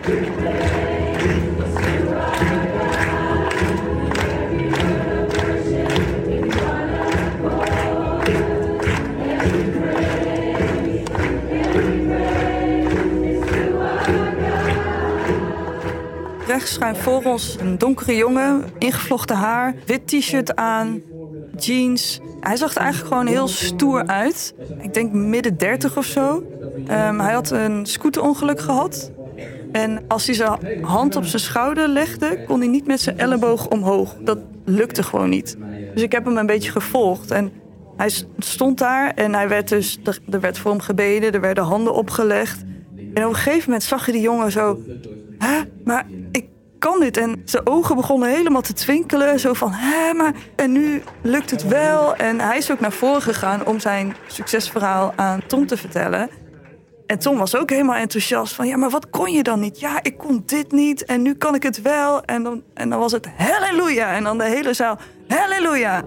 Rechts 16.57 16.73
schuin 16.73 16.97
voor 16.97 17.23
ons 17.25 17.57
een 17.61 17.79
donkere 17.79 18.17
jongen, 18.17 18.65
ingevlochten 18.79 19.37
haar, 19.37 19.75
wit 19.87 20.07
t-shirt 20.07 20.57
aan, 20.57 21.03
jeans. 21.57 22.21
Hij 22.41 22.57
zag 22.57 22.75
er 22.75 22.81
eigenlijk 22.81 23.13
gewoon 23.13 23.27
heel 23.27 23.49
stoer 23.49 24.07
uit. 24.07 24.55
Ik 24.81 24.95
denk 24.95 25.13
midden 25.13 25.57
dertig 25.57 25.97
of 25.97 26.05
zo. 26.05 26.45
Ehm, 26.87 27.19
hij 27.19 27.33
had 27.33 27.51
een 27.51 27.87
scooterongeluk 27.87 28.61
gehad. 28.61 29.13
En 29.73 30.05
als 30.09 30.27
hij 30.27 30.35
zijn 30.35 30.85
hand 30.85 31.17
op 31.17 31.25
zijn 31.25 31.43
schouder 31.43 31.89
legde, 31.89 32.45
kon 32.47 32.59
hij 32.59 32.69
niet 32.69 32.87
met 32.87 33.01
zijn 33.01 33.19
elleboog 33.19 33.69
omhoog. 33.69 34.17
Dat 34.21 34.39
lukte 34.65 35.03
gewoon 35.03 35.29
niet. 35.29 35.57
Dus 35.95 36.03
ik 36.03 36.13
heb 36.13 36.25
hem 36.25 36.37
een 36.37 36.47
beetje 36.47 36.71
gevolgd. 36.71 37.31
En 37.31 37.53
hij 37.97 38.11
stond 38.39 38.79
daar 38.79 39.13
en 39.15 39.35
hij 39.35 39.49
werd 39.49 39.69
dus, 39.69 39.99
er 40.31 40.41
werd 40.41 40.59
voor 40.59 40.71
hem 40.71 40.81
gebeden, 40.81 41.33
er 41.33 41.41
werden 41.41 41.65
handen 41.65 41.95
opgelegd. 41.95 42.65
En 43.15 43.25
op 43.25 43.29
een 43.29 43.35
gegeven 43.35 43.65
moment 43.65 43.83
zag 43.83 44.07
je 44.07 44.13
die 44.13 44.21
jongen 44.21 44.53
zo. 44.53 44.79
Hè, 45.39 45.61
maar 45.85 46.07
ik 46.33 46.49
kan 46.79 47.01
dit. 47.01 47.17
En 47.17 47.43
zijn 47.45 47.67
ogen 47.67 47.97
begonnen 47.97 48.29
helemaal 48.29 48.63
te 48.63 48.73
twinkelen. 48.73 49.41
Zo 49.41 49.53
van, 49.53 49.73
hè, 49.73 50.13
maar. 50.13 50.35
En 50.57 50.73
nu 50.73 51.03
lukt 51.23 51.51
het 51.51 51.69
wel. 51.69 52.17
En 52.17 52.41
hij 52.41 52.57
is 52.57 52.71
ook 52.71 52.81
naar 52.81 52.93
voren 52.93 53.23
gegaan 53.23 53.67
om 53.67 53.81
zijn 53.81 54.17
succesverhaal 54.27 55.13
aan 55.17 55.47
Tom 55.47 55.67
te 55.67 55.77
vertellen. 55.77 56.31
En 57.07 57.19
Tom 57.19 57.39
was 57.39 57.57
ook 57.57 57.71
helemaal 57.71 57.97
enthousiast 57.97 58.55
van, 58.55 58.67
ja, 58.67 58.77
maar 58.77 58.91
wat 58.91 59.11
kon 59.11 59.33
je 59.33 59.43
dan 59.43 59.61
niet? 59.61 59.81
Ja, 59.81 59.99
ik 60.03 60.19
kon 60.19 60.43
dit 60.47 60.73
niet 60.73 61.05
en 61.05 61.23
nu 61.23 61.35
kan 61.35 61.55
ik 61.55 61.63
het 61.63 61.83
wel. 61.83 62.23
En 62.23 62.43
dan, 62.43 62.63
en 62.75 62.91
dan 62.91 62.99
was 62.99 63.13
het 63.13 63.29
halleluja. 63.37 64.15
En 64.15 64.25
dan 64.25 64.39
de 64.39 64.45
hele 64.45 64.75
zaal, 64.75 64.99
halleluja. 65.29 66.03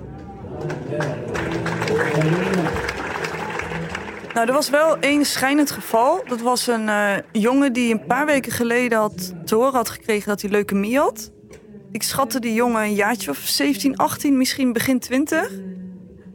Nou, 4.39 4.51
er 4.51 4.57
was 4.57 4.69
wel 4.69 4.97
één 4.99 5.25
schijnend 5.25 5.71
geval. 5.71 6.23
Dat 6.27 6.41
was 6.41 6.67
een 6.67 6.89
eh, 6.89 7.13
jongen 7.31 7.73
die 7.73 7.93
een 7.93 8.05
paar 8.05 8.25
weken 8.25 8.51
geleden 8.51 8.97
had 8.97 9.33
te 9.45 9.55
horen 9.55 9.73
had 9.73 9.89
gekregen 9.89 10.27
dat 10.27 10.41
hij 10.41 10.51
leukemie 10.51 10.97
had. 10.97 11.31
Ik 11.91 12.03
schatte 12.03 12.39
die 12.39 12.53
jongen 12.53 12.81
een 12.81 12.93
jaartje 12.93 13.31
of 13.31 13.37
17, 13.37 13.97
18, 13.97 14.37
misschien 14.37 14.73
begin 14.73 14.99
20. 14.99 15.51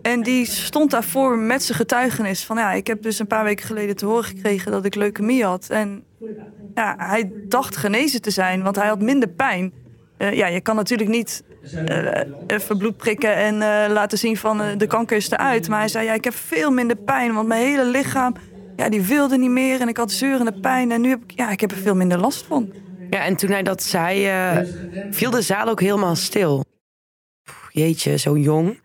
En 0.02 0.22
die 0.22 0.46
stond 0.46 0.90
daarvoor 0.90 1.38
met 1.38 1.62
zijn 1.62 1.78
getuigenis 1.78 2.44
van... 2.44 2.56
ja, 2.56 2.72
ik 2.72 2.86
heb 2.86 3.02
dus 3.02 3.18
een 3.18 3.26
paar 3.26 3.44
weken 3.44 3.66
geleden 3.66 3.96
te 3.96 4.06
horen 4.06 4.24
gekregen 4.24 4.72
dat 4.72 4.84
ik 4.84 4.94
leukemie 4.94 5.44
had. 5.44 5.66
En 5.70 6.04
ja, 6.74 6.94
hij 6.98 7.32
dacht 7.48 7.76
genezen 7.76 8.22
te 8.22 8.30
zijn, 8.30 8.62
want 8.62 8.76
hij 8.76 8.88
had 8.88 9.00
minder 9.00 9.28
pijn. 9.28 9.72
Eh, 10.16 10.32
ja, 10.32 10.46
je 10.46 10.60
kan 10.60 10.76
natuurlijk 10.76 11.10
niet 11.10 11.42
even 12.46 12.78
bloed 12.78 12.96
prikken 12.96 13.36
en 13.36 13.54
eh, 13.62 13.92
laten 13.92 14.18
zien 14.18 14.36
van 14.36 14.62
eh, 14.62 14.66
de 14.76 14.86
kanker 14.86 15.16
is 15.16 15.30
eruit. 15.30 15.68
Maar 15.68 15.78
hij 15.78 15.88
zei, 15.88 16.04
ja, 16.04 16.12
ik 16.12 16.24
heb 16.24 16.34
veel 16.34 16.70
minder 16.70 16.96
pijn, 16.96 17.34
want 17.34 17.48
mijn 17.48 17.66
hele 17.66 17.84
lichaam... 17.84 18.34
Ja, 18.76 18.88
die 18.88 19.02
wilde 19.02 19.38
niet 19.38 19.50
meer 19.50 19.80
en 19.80 19.88
ik 19.88 19.96
had 19.96 20.12
zeurende 20.12 20.60
pijn. 20.60 20.92
En 20.92 21.00
nu 21.00 21.08
heb 21.08 21.22
ik, 21.22 21.30
ja, 21.30 21.50
ik 21.50 21.60
heb 21.60 21.70
er 21.70 21.76
veel 21.76 21.94
minder 21.94 22.18
last 22.18 22.44
van. 22.46 22.72
Ja, 23.10 23.24
en 23.24 23.36
toen 23.36 23.50
hij 23.50 23.62
dat 23.62 23.82
zei, 23.82 24.26
eh, 24.26 24.58
viel 25.10 25.30
de 25.30 25.42
zaal 25.42 25.68
ook 25.68 25.80
helemaal 25.80 26.16
stil. 26.16 26.64
Pff, 27.42 27.68
Jeetje, 27.70 28.18
zo 28.18 28.36
jong. 28.36 28.82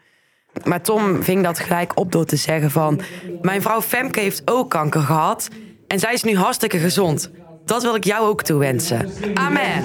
Maar 0.63 0.81
Tom 0.81 1.23
ving 1.23 1.43
dat 1.43 1.59
gelijk 1.59 1.99
op 1.99 2.11
door 2.11 2.25
te 2.25 2.35
zeggen 2.35 2.71
van... 2.71 3.01
Mijn 3.41 3.61
vrouw 3.61 3.81
Femke 3.81 4.19
heeft 4.19 4.41
ook 4.45 4.69
kanker 4.69 5.01
gehad. 5.01 5.49
En 5.87 5.99
zij 5.99 6.13
is 6.13 6.23
nu 6.23 6.35
hartstikke 6.35 6.77
gezond. 6.77 7.31
Dat 7.65 7.83
wil 7.83 7.95
ik 7.95 8.03
jou 8.03 8.27
ook 8.27 8.43
toewensen. 8.43 9.09
Amen. 9.33 9.83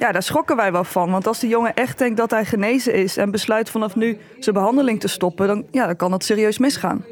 Ja, 0.00 0.12
daar 0.12 0.22
schrokken 0.22 0.56
wij 0.56 0.72
wel 0.72 0.84
van. 0.84 1.10
Want 1.10 1.26
als 1.26 1.38
die 1.38 1.48
jongen 1.48 1.74
echt 1.74 1.98
denkt 1.98 2.16
dat 2.16 2.30
hij 2.30 2.44
genezen 2.44 2.94
is... 2.94 3.16
en 3.16 3.30
besluit 3.30 3.70
vanaf 3.70 3.96
nu 3.96 4.18
zijn 4.38 4.54
behandeling 4.54 5.00
te 5.00 5.08
stoppen... 5.08 5.46
dan, 5.46 5.64
ja, 5.70 5.86
dan 5.86 5.96
kan 5.96 6.10
dat 6.10 6.24
serieus 6.24 6.58
misgaan. 6.58 7.04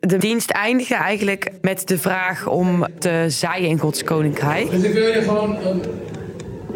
De 0.00 0.16
dienst 0.16 0.50
eindigde 0.50 0.94
eigenlijk 0.94 1.50
met 1.60 1.88
de 1.88 1.98
vraag 1.98 2.48
om 2.48 2.86
te 2.98 3.24
zaaien 3.28 3.68
in 3.68 3.78
Gods 3.78 4.04
koninkrijk. 4.04 4.70
Dus 4.70 4.82
ik 4.82 4.92
wil 4.92 5.06
je 5.06 5.22
gewoon 5.22 5.56
een, 5.56 5.82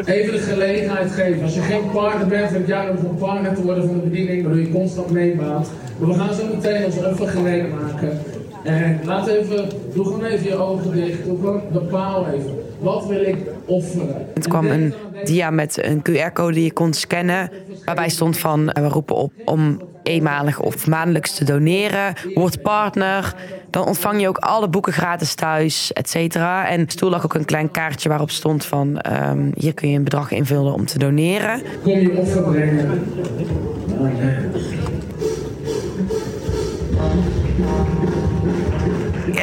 even 0.04 0.32
de 0.32 0.38
gelegenheid 0.38 1.10
geven. 1.10 1.42
Als 1.42 1.54
je 1.54 1.60
geen 1.60 1.90
partner 1.90 2.26
bent, 2.26 2.50
vind 2.50 2.60
ik 2.60 2.68
jou 2.68 2.98
om 2.98 3.04
een 3.04 3.16
partner 3.16 3.54
te 3.54 3.62
worden 3.62 3.86
van 3.86 3.94
de 3.94 4.08
bediening, 4.08 4.42
waardoor 4.42 4.62
je 4.62 4.72
constant 4.72 5.10
meebaat. 5.10 5.70
Maar 5.98 6.08
we 6.08 6.14
gaan 6.14 6.34
zo 6.34 6.46
meteen 6.54 6.84
ons 6.84 6.96
offer 6.96 7.28
gereed 7.28 7.70
maken. 7.70 8.20
En 8.64 9.00
laat 9.04 9.26
even, 9.26 9.68
doe 9.94 10.04
gewoon 10.04 10.24
even 10.24 10.46
je 10.46 10.56
ogen 10.56 10.92
dicht. 10.92 11.24
Doe 11.24 11.38
gewoon, 11.38 11.62
bepaal 11.72 12.26
even. 12.26 12.69
Wat 12.80 13.06
wil 13.06 13.20
ik 13.20 13.36
offeren? 13.66 14.26
Het 14.34 14.48
kwam 14.48 14.66
een 14.66 14.94
dia 15.24 15.50
met 15.50 15.84
een 15.84 16.02
QR-code 16.02 16.52
die 16.52 16.64
je 16.64 16.72
kon 16.72 16.92
scannen. 16.92 17.50
Waarbij 17.84 18.08
stond 18.08 18.38
van 18.38 18.70
eh, 18.70 18.82
we 18.82 18.88
roepen 18.88 19.16
op 19.16 19.32
om 19.44 19.80
eenmalig 20.02 20.60
of 20.60 20.86
maandelijks 20.86 21.34
te 21.34 21.44
doneren. 21.44 22.14
Word 22.34 22.62
partner. 22.62 23.34
Dan 23.70 23.86
ontvang 23.86 24.20
je 24.20 24.28
ook 24.28 24.38
alle 24.38 24.68
boeken 24.68 24.92
gratis 24.92 25.34
thuis, 25.34 25.92
et 25.92 26.08
cetera. 26.08 26.68
En 26.68 26.88
stoel 26.88 27.10
lag 27.10 27.24
ook 27.24 27.34
een 27.34 27.44
klein 27.44 27.70
kaartje 27.70 28.08
waarop 28.08 28.30
stond 28.30 28.64
van 28.64 28.98
ehm, 28.98 29.50
hier 29.54 29.74
kun 29.74 29.90
je 29.90 29.96
een 29.96 30.04
bedrag 30.04 30.30
invullen 30.30 30.72
om 30.72 30.86
te 30.86 30.98
doneren. 30.98 31.62
Kom 31.82 31.98
je 31.98 32.16
offer 32.16 32.42
brengen. 32.42 33.02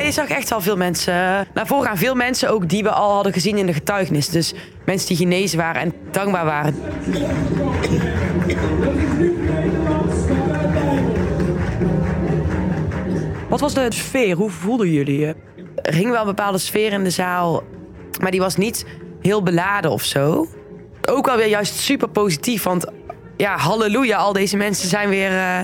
Je 0.07 0.13
zag 0.13 0.27
echt 0.27 0.49
wel 0.49 0.61
veel 0.61 0.77
mensen 0.77 1.47
naar 1.53 1.67
voren 1.67 1.87
gaan. 1.87 1.97
Veel 1.97 2.15
mensen 2.15 2.49
ook 2.49 2.69
die 2.69 2.83
we 2.83 2.89
al 2.89 3.13
hadden 3.13 3.33
gezien 3.33 3.57
in 3.57 3.65
de 3.65 3.73
getuigenis. 3.73 4.29
Dus 4.29 4.53
mensen 4.85 5.07
die 5.07 5.17
genezen 5.17 5.57
waren 5.57 5.81
en 5.81 5.93
dankbaar 6.11 6.45
waren. 6.45 6.75
Wat 13.49 13.59
was 13.59 13.73
de 13.73 13.85
sfeer? 13.89 14.35
Hoe 14.35 14.49
voelden 14.49 14.91
jullie 14.91 15.19
je? 15.19 15.35
Er 15.81 15.93
hing 15.93 16.11
wel 16.11 16.19
een 16.19 16.25
bepaalde 16.25 16.57
sfeer 16.57 16.91
in 16.91 17.03
de 17.03 17.09
zaal, 17.09 17.63
maar 18.21 18.31
die 18.31 18.39
was 18.39 18.55
niet 18.55 18.85
heel 19.21 19.43
beladen 19.43 19.91
of 19.91 20.03
zo. 20.03 20.47
Ook 21.09 21.25
wel 21.25 21.37
weer 21.37 21.47
juist 21.47 21.75
super 21.75 22.09
positief, 22.09 22.63
want 22.63 22.85
ja, 23.37 23.57
halleluja, 23.57 24.17
al 24.17 24.33
deze 24.33 24.57
mensen 24.57 24.89
zijn 24.89 25.09
weer 25.09 25.31
eh, 25.31 25.59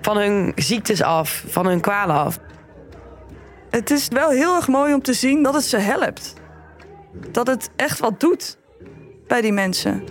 van 0.00 0.16
hun 0.16 0.52
ziektes 0.56 1.02
af, 1.02 1.44
van 1.46 1.66
hun 1.66 1.80
kwalen 1.80 2.16
af. 2.16 2.38
Het 3.74 3.90
is 3.90 4.08
wel 4.08 4.30
heel 4.30 4.54
erg 4.56 4.68
mooi 4.68 4.94
om 4.94 5.02
te 5.02 5.12
zien 5.12 5.42
dat 5.42 5.54
het 5.54 5.64
ze 5.64 5.76
helpt. 5.76 6.34
Dat 7.30 7.46
het 7.46 7.70
echt 7.76 7.98
wat 7.98 8.20
doet 8.20 8.58
bij 9.26 9.40
die 9.40 9.52
mensen. 9.52 10.04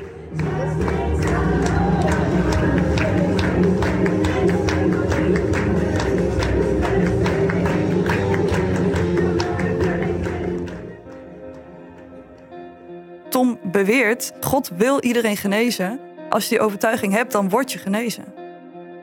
Tom 13.29 13.59
beweert, 13.63 14.31
God 14.41 14.71
wil 14.77 15.01
iedereen 15.01 15.37
genezen. 15.37 15.99
Als 16.29 16.43
je 16.43 16.49
die 16.49 16.59
overtuiging 16.59 17.13
hebt, 17.13 17.31
dan 17.31 17.49
word 17.49 17.71
je 17.71 17.79
genezen. 17.79 18.23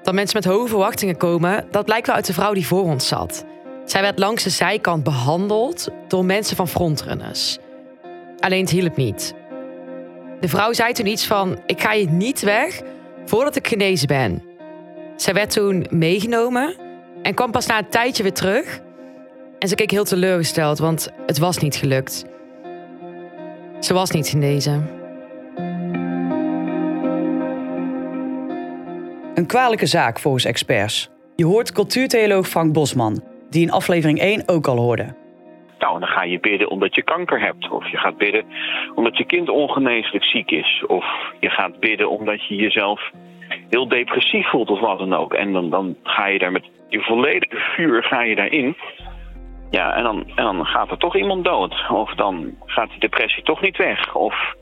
Dat 0.02 0.14
mensen 0.14 0.36
met 0.36 0.52
hoge 0.52 0.68
verwachtingen 0.68 1.16
komen, 1.16 1.66
dat 1.70 1.84
blijkt 1.84 2.06
wel 2.06 2.16
uit 2.16 2.26
de 2.26 2.32
vrouw 2.32 2.52
die 2.52 2.66
voor 2.66 2.82
ons 2.82 3.08
zat. 3.08 3.48
Zij 3.90 4.02
werd 4.02 4.18
langs 4.18 4.42
de 4.42 4.50
zijkant 4.50 5.04
behandeld 5.04 5.88
door 6.08 6.24
mensen 6.24 6.56
van 6.56 6.68
frontrunners. 6.68 7.58
Alleen 8.38 8.60
het 8.60 8.70
hielp 8.70 8.96
niet. 8.96 9.34
De 10.40 10.48
vrouw 10.48 10.72
zei 10.72 10.92
toen 10.92 11.06
iets 11.06 11.26
van: 11.26 11.58
Ik 11.66 11.80
ga 11.80 11.92
je 11.92 12.08
niet 12.08 12.40
weg 12.40 12.80
voordat 13.24 13.56
ik 13.56 13.66
genezen 13.66 14.06
ben. 14.06 14.42
Zij 15.16 15.34
werd 15.34 15.50
toen 15.50 15.86
meegenomen 15.90 16.74
en 17.22 17.34
kwam 17.34 17.50
pas 17.50 17.66
na 17.66 17.78
een 17.78 17.88
tijdje 17.88 18.22
weer 18.22 18.32
terug. 18.32 18.80
En 19.58 19.68
ze 19.68 19.74
keek 19.74 19.90
heel 19.90 20.04
teleurgesteld, 20.04 20.78
want 20.78 21.08
het 21.26 21.38
was 21.38 21.58
niet 21.58 21.76
gelukt. 21.76 22.24
Ze 23.80 23.94
was 23.94 24.10
niet 24.10 24.28
genezen. 24.28 24.90
Een 29.34 29.46
kwalijke 29.46 29.86
zaak 29.86 30.18
volgens 30.18 30.44
experts. 30.44 31.10
Je 31.36 31.44
hoort 31.44 31.72
cultuurtheoloog 31.72 32.48
Frank 32.48 32.72
Bosman, 32.72 33.22
die 33.50 33.62
in 33.62 33.70
aflevering 33.70 34.18
1 34.18 34.42
ook 34.46 34.66
al 34.66 34.76
hoorde. 34.76 35.14
Nou, 35.78 35.98
dan 35.98 36.08
ga 36.08 36.22
je 36.22 36.40
bidden 36.40 36.70
omdat 36.70 36.94
je 36.94 37.02
kanker 37.02 37.40
hebt. 37.40 37.70
Of 37.70 37.90
je 37.90 37.96
gaat 37.96 38.16
bidden 38.16 38.44
omdat 38.94 39.16
je 39.16 39.24
kind 39.24 39.48
ongeneeslijk 39.48 40.24
ziek 40.24 40.50
is. 40.50 40.84
Of 40.86 41.04
je 41.40 41.50
gaat 41.50 41.80
bidden 41.80 42.10
omdat 42.10 42.46
je 42.46 42.54
jezelf 42.54 43.10
heel 43.70 43.88
depressief 43.88 44.50
voelt 44.50 44.70
of 44.70 44.80
wat 44.80 44.98
dan 44.98 45.14
ook. 45.14 45.32
En 45.32 45.52
dan, 45.52 45.70
dan 45.70 45.96
ga 46.02 46.26
je 46.26 46.38
daar 46.38 46.52
met 46.52 46.68
je 46.88 47.00
volledige 47.00 47.56
vuur 47.56 48.02
ga 48.02 48.22
je 48.22 48.34
daarin. 48.34 48.76
Ja, 49.70 49.94
en 49.94 50.02
dan, 50.02 50.24
en 50.26 50.44
dan 50.44 50.66
gaat 50.66 50.90
er 50.90 50.98
toch 50.98 51.16
iemand 51.16 51.44
dood. 51.44 51.74
Of 51.90 52.14
dan 52.14 52.54
gaat 52.64 52.90
die 52.90 53.00
depressie 53.00 53.42
toch 53.42 53.60
niet 53.60 53.76
weg. 53.76 54.14
Of 54.14 54.54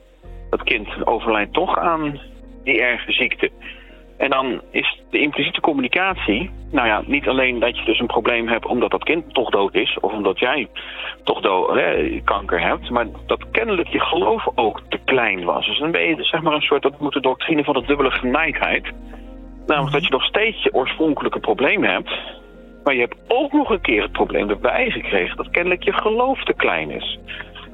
dat 0.49 0.63
kind 0.63 1.07
overlijdt 1.07 1.53
toch 1.53 1.77
aan 1.77 2.19
die 2.63 2.81
erge 2.81 3.11
ziekte. 3.11 3.51
En 4.19 4.29
dan 4.29 4.61
is 4.71 5.01
de 5.09 5.19
impliciete 5.19 5.61
communicatie, 5.61 6.51
nou 6.71 6.87
ja, 6.87 7.03
niet 7.05 7.27
alleen 7.27 7.59
dat 7.59 7.77
je 7.77 7.85
dus 7.85 7.99
een 7.99 8.07
probleem 8.07 8.47
hebt 8.47 8.65
omdat 8.65 8.91
dat 8.91 9.03
kind 9.03 9.33
toch 9.33 9.49
dood 9.49 9.75
is, 9.75 9.97
of 9.99 10.13
omdat 10.13 10.39
jij 10.39 10.67
toch 11.23 11.41
dood, 11.41 11.75
hè, 11.75 12.19
kanker 12.23 12.61
hebt, 12.61 12.89
maar 12.89 13.07
dat 13.25 13.51
kennelijk 13.51 13.87
je 13.87 13.99
geloof 13.99 14.47
ook 14.55 14.81
te 14.89 14.99
klein 15.05 15.43
was. 15.43 15.65
Dus 15.65 15.79
dan 15.79 15.91
ben 15.91 16.01
je 16.01 16.23
zeg 16.23 16.41
maar 16.41 16.53
een 16.53 16.61
soort, 16.61 16.81
dat 16.81 16.99
moet 16.99 17.13
de 17.13 17.21
doctrine 17.21 17.63
van 17.63 17.73
de 17.73 17.85
dubbele 17.85 18.11
geneigdheid. 18.11 18.91
Namelijk 19.65 19.93
dat 19.93 20.03
je 20.03 20.11
nog 20.11 20.23
steeds 20.23 20.63
je 20.63 20.73
oorspronkelijke 20.73 21.39
probleem 21.39 21.83
hebt, 21.83 22.11
maar 22.83 22.93
je 22.93 23.01
hebt 23.01 23.17
ook 23.27 23.51
nog 23.53 23.69
een 23.69 23.81
keer 23.81 24.01
het 24.01 24.11
probleem 24.11 24.49
erbij 24.49 24.89
gekregen 24.89 25.37
dat 25.37 25.49
kennelijk 25.49 25.83
je 25.83 25.93
geloof 25.93 26.43
te 26.43 26.53
klein 26.53 26.91
is. 26.91 27.19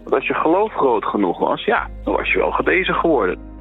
Want 0.03 0.15
als 0.15 0.27
je 0.27 0.33
geloof 0.33 0.73
groot 0.73 1.05
genoeg 1.05 1.39
was, 1.39 1.63
ja, 1.63 1.87
dan 2.03 2.13
was 2.13 2.31
je 2.31 2.37
wel 2.37 2.51
gedezen 2.51 2.95
geworden. 2.95 3.54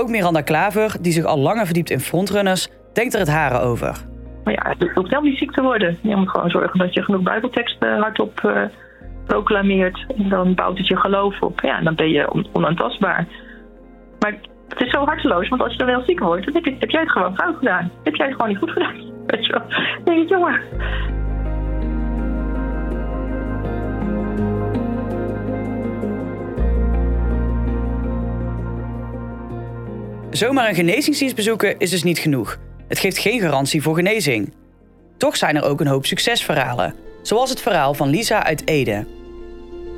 Ook 0.00 0.08
Miranda 0.08 0.40
Klaver, 0.40 0.96
die 1.00 1.12
zich 1.12 1.24
al 1.24 1.38
langer 1.38 1.64
verdiept 1.64 1.90
in 1.90 2.00
frontrunners, 2.00 2.68
denkt 2.92 3.14
er 3.14 3.20
het 3.20 3.28
haren 3.28 3.60
over. 3.60 3.96
Maar 4.44 4.54
ja, 4.54 4.62
het 4.68 4.78
hoeft 4.78 5.08
helemaal 5.08 5.30
niet 5.30 5.38
ziek 5.38 5.52
te 5.52 5.62
worden. 5.62 5.98
Je 6.02 6.16
moet 6.16 6.28
gewoon 6.28 6.50
zorgen 6.50 6.78
dat 6.78 6.94
je 6.94 7.02
genoeg 7.02 7.22
bijbelteksten 7.22 7.98
hardop 7.98 8.40
uh, 8.46 8.62
proclameert. 9.26 10.04
En 10.16 10.28
dan 10.28 10.54
bouwt 10.54 10.78
het 10.78 10.86
je 10.86 10.96
geloof 10.96 11.40
op. 11.40 11.60
Ja, 11.60 11.80
dan 11.80 11.94
ben 11.94 12.10
je 12.10 12.44
onaantastbaar. 12.52 13.26
Maar 14.20 14.38
het 14.68 14.80
is 14.80 14.90
zo 14.90 15.04
harteloos, 15.04 15.48
want 15.48 15.62
als 15.62 15.72
je 15.72 15.78
dan 15.78 15.86
wel 15.86 16.02
ziek 16.06 16.20
wordt, 16.20 16.44
dan 16.44 16.54
heb, 16.54 16.80
heb 16.80 16.90
jij 16.90 17.00
het 17.00 17.10
gewoon 17.10 17.36
fout 17.36 17.56
gedaan. 17.56 17.90
Heb 18.04 18.14
jij 18.14 18.26
het 18.26 18.34
gewoon 18.34 18.50
niet 18.50 18.58
goed 18.58 18.70
gedaan. 18.70 18.94
Weet 19.26 19.46
je 19.46 19.62
wel. 20.04 20.24
jongen. 20.24 20.60
Zomaar 30.40 30.68
een 30.68 30.74
genezingsdienst 30.74 31.34
bezoeken 31.34 31.78
is 31.78 31.90
dus 31.90 32.02
niet 32.02 32.18
genoeg. 32.18 32.58
Het 32.88 32.98
geeft 32.98 33.18
geen 33.18 33.40
garantie 33.40 33.82
voor 33.82 33.94
genezing. 33.94 34.52
Toch 35.16 35.36
zijn 35.36 35.56
er 35.56 35.62
ook 35.62 35.80
een 35.80 35.86
hoop 35.86 36.06
succesverhalen, 36.06 36.94
zoals 37.22 37.50
het 37.50 37.60
verhaal 37.60 37.94
van 37.94 38.08
Lisa 38.08 38.44
uit 38.44 38.68
Ede. 38.68 39.06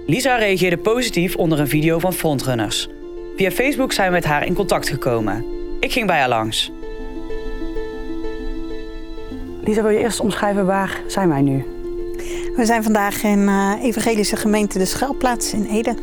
Lisa 0.06 0.37
reageerde 0.37 0.76
positief 0.76 1.37
onder 1.37 1.61
een 1.61 1.68
video 1.68 1.99
van 1.99 2.12
Frontrunners. 2.12 2.88
Via 3.37 3.50
Facebook 3.50 3.92
zijn 3.92 4.08
we 4.08 4.14
met 4.14 4.25
haar 4.25 4.46
in 4.46 4.54
contact 4.54 4.88
gekomen. 4.88 5.44
Ik 5.80 5.92
ging 5.92 6.06
bij 6.06 6.18
haar 6.18 6.28
langs. 6.28 6.72
Lisa, 9.64 9.82
wil 9.82 9.90
je 9.90 9.99
eerst 9.99 10.20
omschrijven 10.20 10.66
waar 10.66 11.00
zijn 11.06 11.28
wij 11.28 11.40
nu? 11.40 11.64
We 12.56 12.64
zijn 12.64 12.82
vandaag 12.82 13.22
in 13.22 13.38
uh, 13.38 13.72
Evangelische 13.82 14.37
Gemeente 14.37 14.78
De 14.78 14.87
Schuilplaats 14.87 15.52
in 15.52 15.64
Ede. 15.64 15.94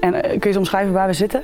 En 0.00 0.14
uh, 0.14 0.20
kun 0.20 0.30
je 0.40 0.46
eens 0.46 0.56
omschrijven 0.56 0.92
waar 0.92 1.06
we 1.06 1.12
zitten? 1.12 1.42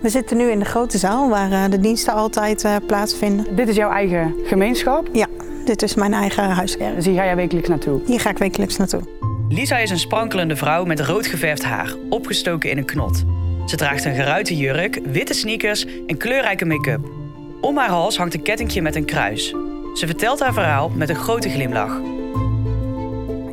We 0.00 0.08
zitten 0.08 0.36
nu 0.36 0.50
in 0.50 0.58
de 0.58 0.64
grote 0.64 0.98
zaal 0.98 1.28
waar 1.28 1.52
eh, 1.52 1.70
de 1.70 1.80
diensten 1.80 2.14
altijd 2.14 2.64
uh, 2.64 2.76
plaatsvinden. 2.86 3.56
Dit 3.56 3.68
is 3.68 3.76
jouw 3.76 3.90
eigen 3.90 4.34
gemeenschap? 4.44 5.08
Ja, 5.12 5.26
dit 5.64 5.82
is 5.82 5.94
mijn 5.94 6.14
eigen 6.14 6.44
huiskerk. 6.44 6.94
Dus 6.94 7.04
hier 7.04 7.14
ga 7.14 7.24
jij 7.24 7.36
wekelijks 7.36 7.68
naartoe? 7.68 8.00
Hier 8.06 8.20
ga 8.20 8.30
ik 8.30 8.38
wekelijks 8.38 8.76
naartoe. 8.76 9.00
Lisa 9.48 9.78
is 9.78 9.90
een 9.90 9.98
sprankelende 9.98 10.56
vrouw 10.56 10.84
met 10.84 11.00
rood 11.00 11.26
geverfd 11.26 11.64
haar, 11.64 11.94
opgestoken 12.08 12.70
in 12.70 12.78
een 12.78 12.84
knot. 12.84 13.24
Ze 13.66 13.76
draagt 13.76 14.04
een 14.04 14.14
geruite 14.14 14.56
jurk, 14.56 15.00
witte 15.04 15.34
sneakers 15.34 15.86
en 16.06 16.16
kleurrijke 16.16 16.64
make-up. 16.64 17.00
Om 17.60 17.76
haar 17.76 17.88
hals 17.88 18.16
hangt 18.16 18.34
een 18.34 18.42
kettingje 18.42 18.82
met 18.82 18.96
een 18.96 19.04
kruis. 19.04 19.54
Ze 19.94 20.06
vertelt 20.06 20.40
haar 20.40 20.52
verhaal 20.52 20.88
met 20.88 21.08
een 21.08 21.16
grote 21.16 21.48
glimlach. 21.48 22.00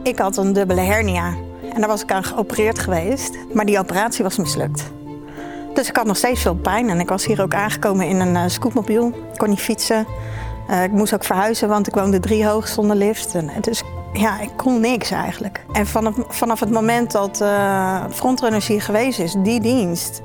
Ik 0.03 0.17
had 0.17 0.37
een 0.37 0.53
dubbele 0.53 0.81
hernia 0.81 1.35
en 1.73 1.79
daar 1.79 1.89
was 1.89 2.01
ik 2.01 2.11
aan 2.11 2.23
geopereerd 2.23 2.79
geweest, 2.79 3.37
maar 3.53 3.65
die 3.65 3.79
operatie 3.79 4.23
was 4.23 4.37
mislukt. 4.37 4.91
Dus 5.79 5.89
ik 5.89 5.95
had 5.95 6.05
nog 6.05 6.17
steeds 6.17 6.41
veel 6.41 6.55
pijn 6.55 6.89
en 6.89 6.99
ik 6.99 7.09
was 7.09 7.25
hier 7.25 7.41
ook 7.41 7.53
aangekomen 7.53 8.07
in 8.07 8.19
een 8.19 8.35
uh, 8.35 8.43
scootmobiel. 8.47 9.07
Ik 9.07 9.37
kon 9.37 9.49
niet 9.49 9.59
fietsen. 9.59 10.07
Uh, 10.69 10.83
ik 10.83 10.91
moest 10.91 11.13
ook 11.13 11.23
verhuizen, 11.23 11.69
want 11.69 11.87
ik 11.87 11.93
woonde 11.93 12.19
drie 12.19 12.45
hoog 12.45 12.67
zonder 12.67 12.95
lift. 12.95 13.35
En, 13.35 13.49
dus 13.61 13.83
ja, 14.13 14.39
ik 14.39 14.49
kon 14.55 14.79
niks 14.79 15.11
eigenlijk. 15.11 15.65
En 15.71 15.87
vanaf, 15.87 16.13
vanaf 16.27 16.59
het 16.59 16.71
moment 16.71 17.11
dat 17.11 17.41
uh, 17.41 18.03
Frontrunners 18.11 18.67
hier 18.67 18.81
geweest 18.81 19.19
is, 19.19 19.35
die 19.37 19.59
dienst, 19.59 20.21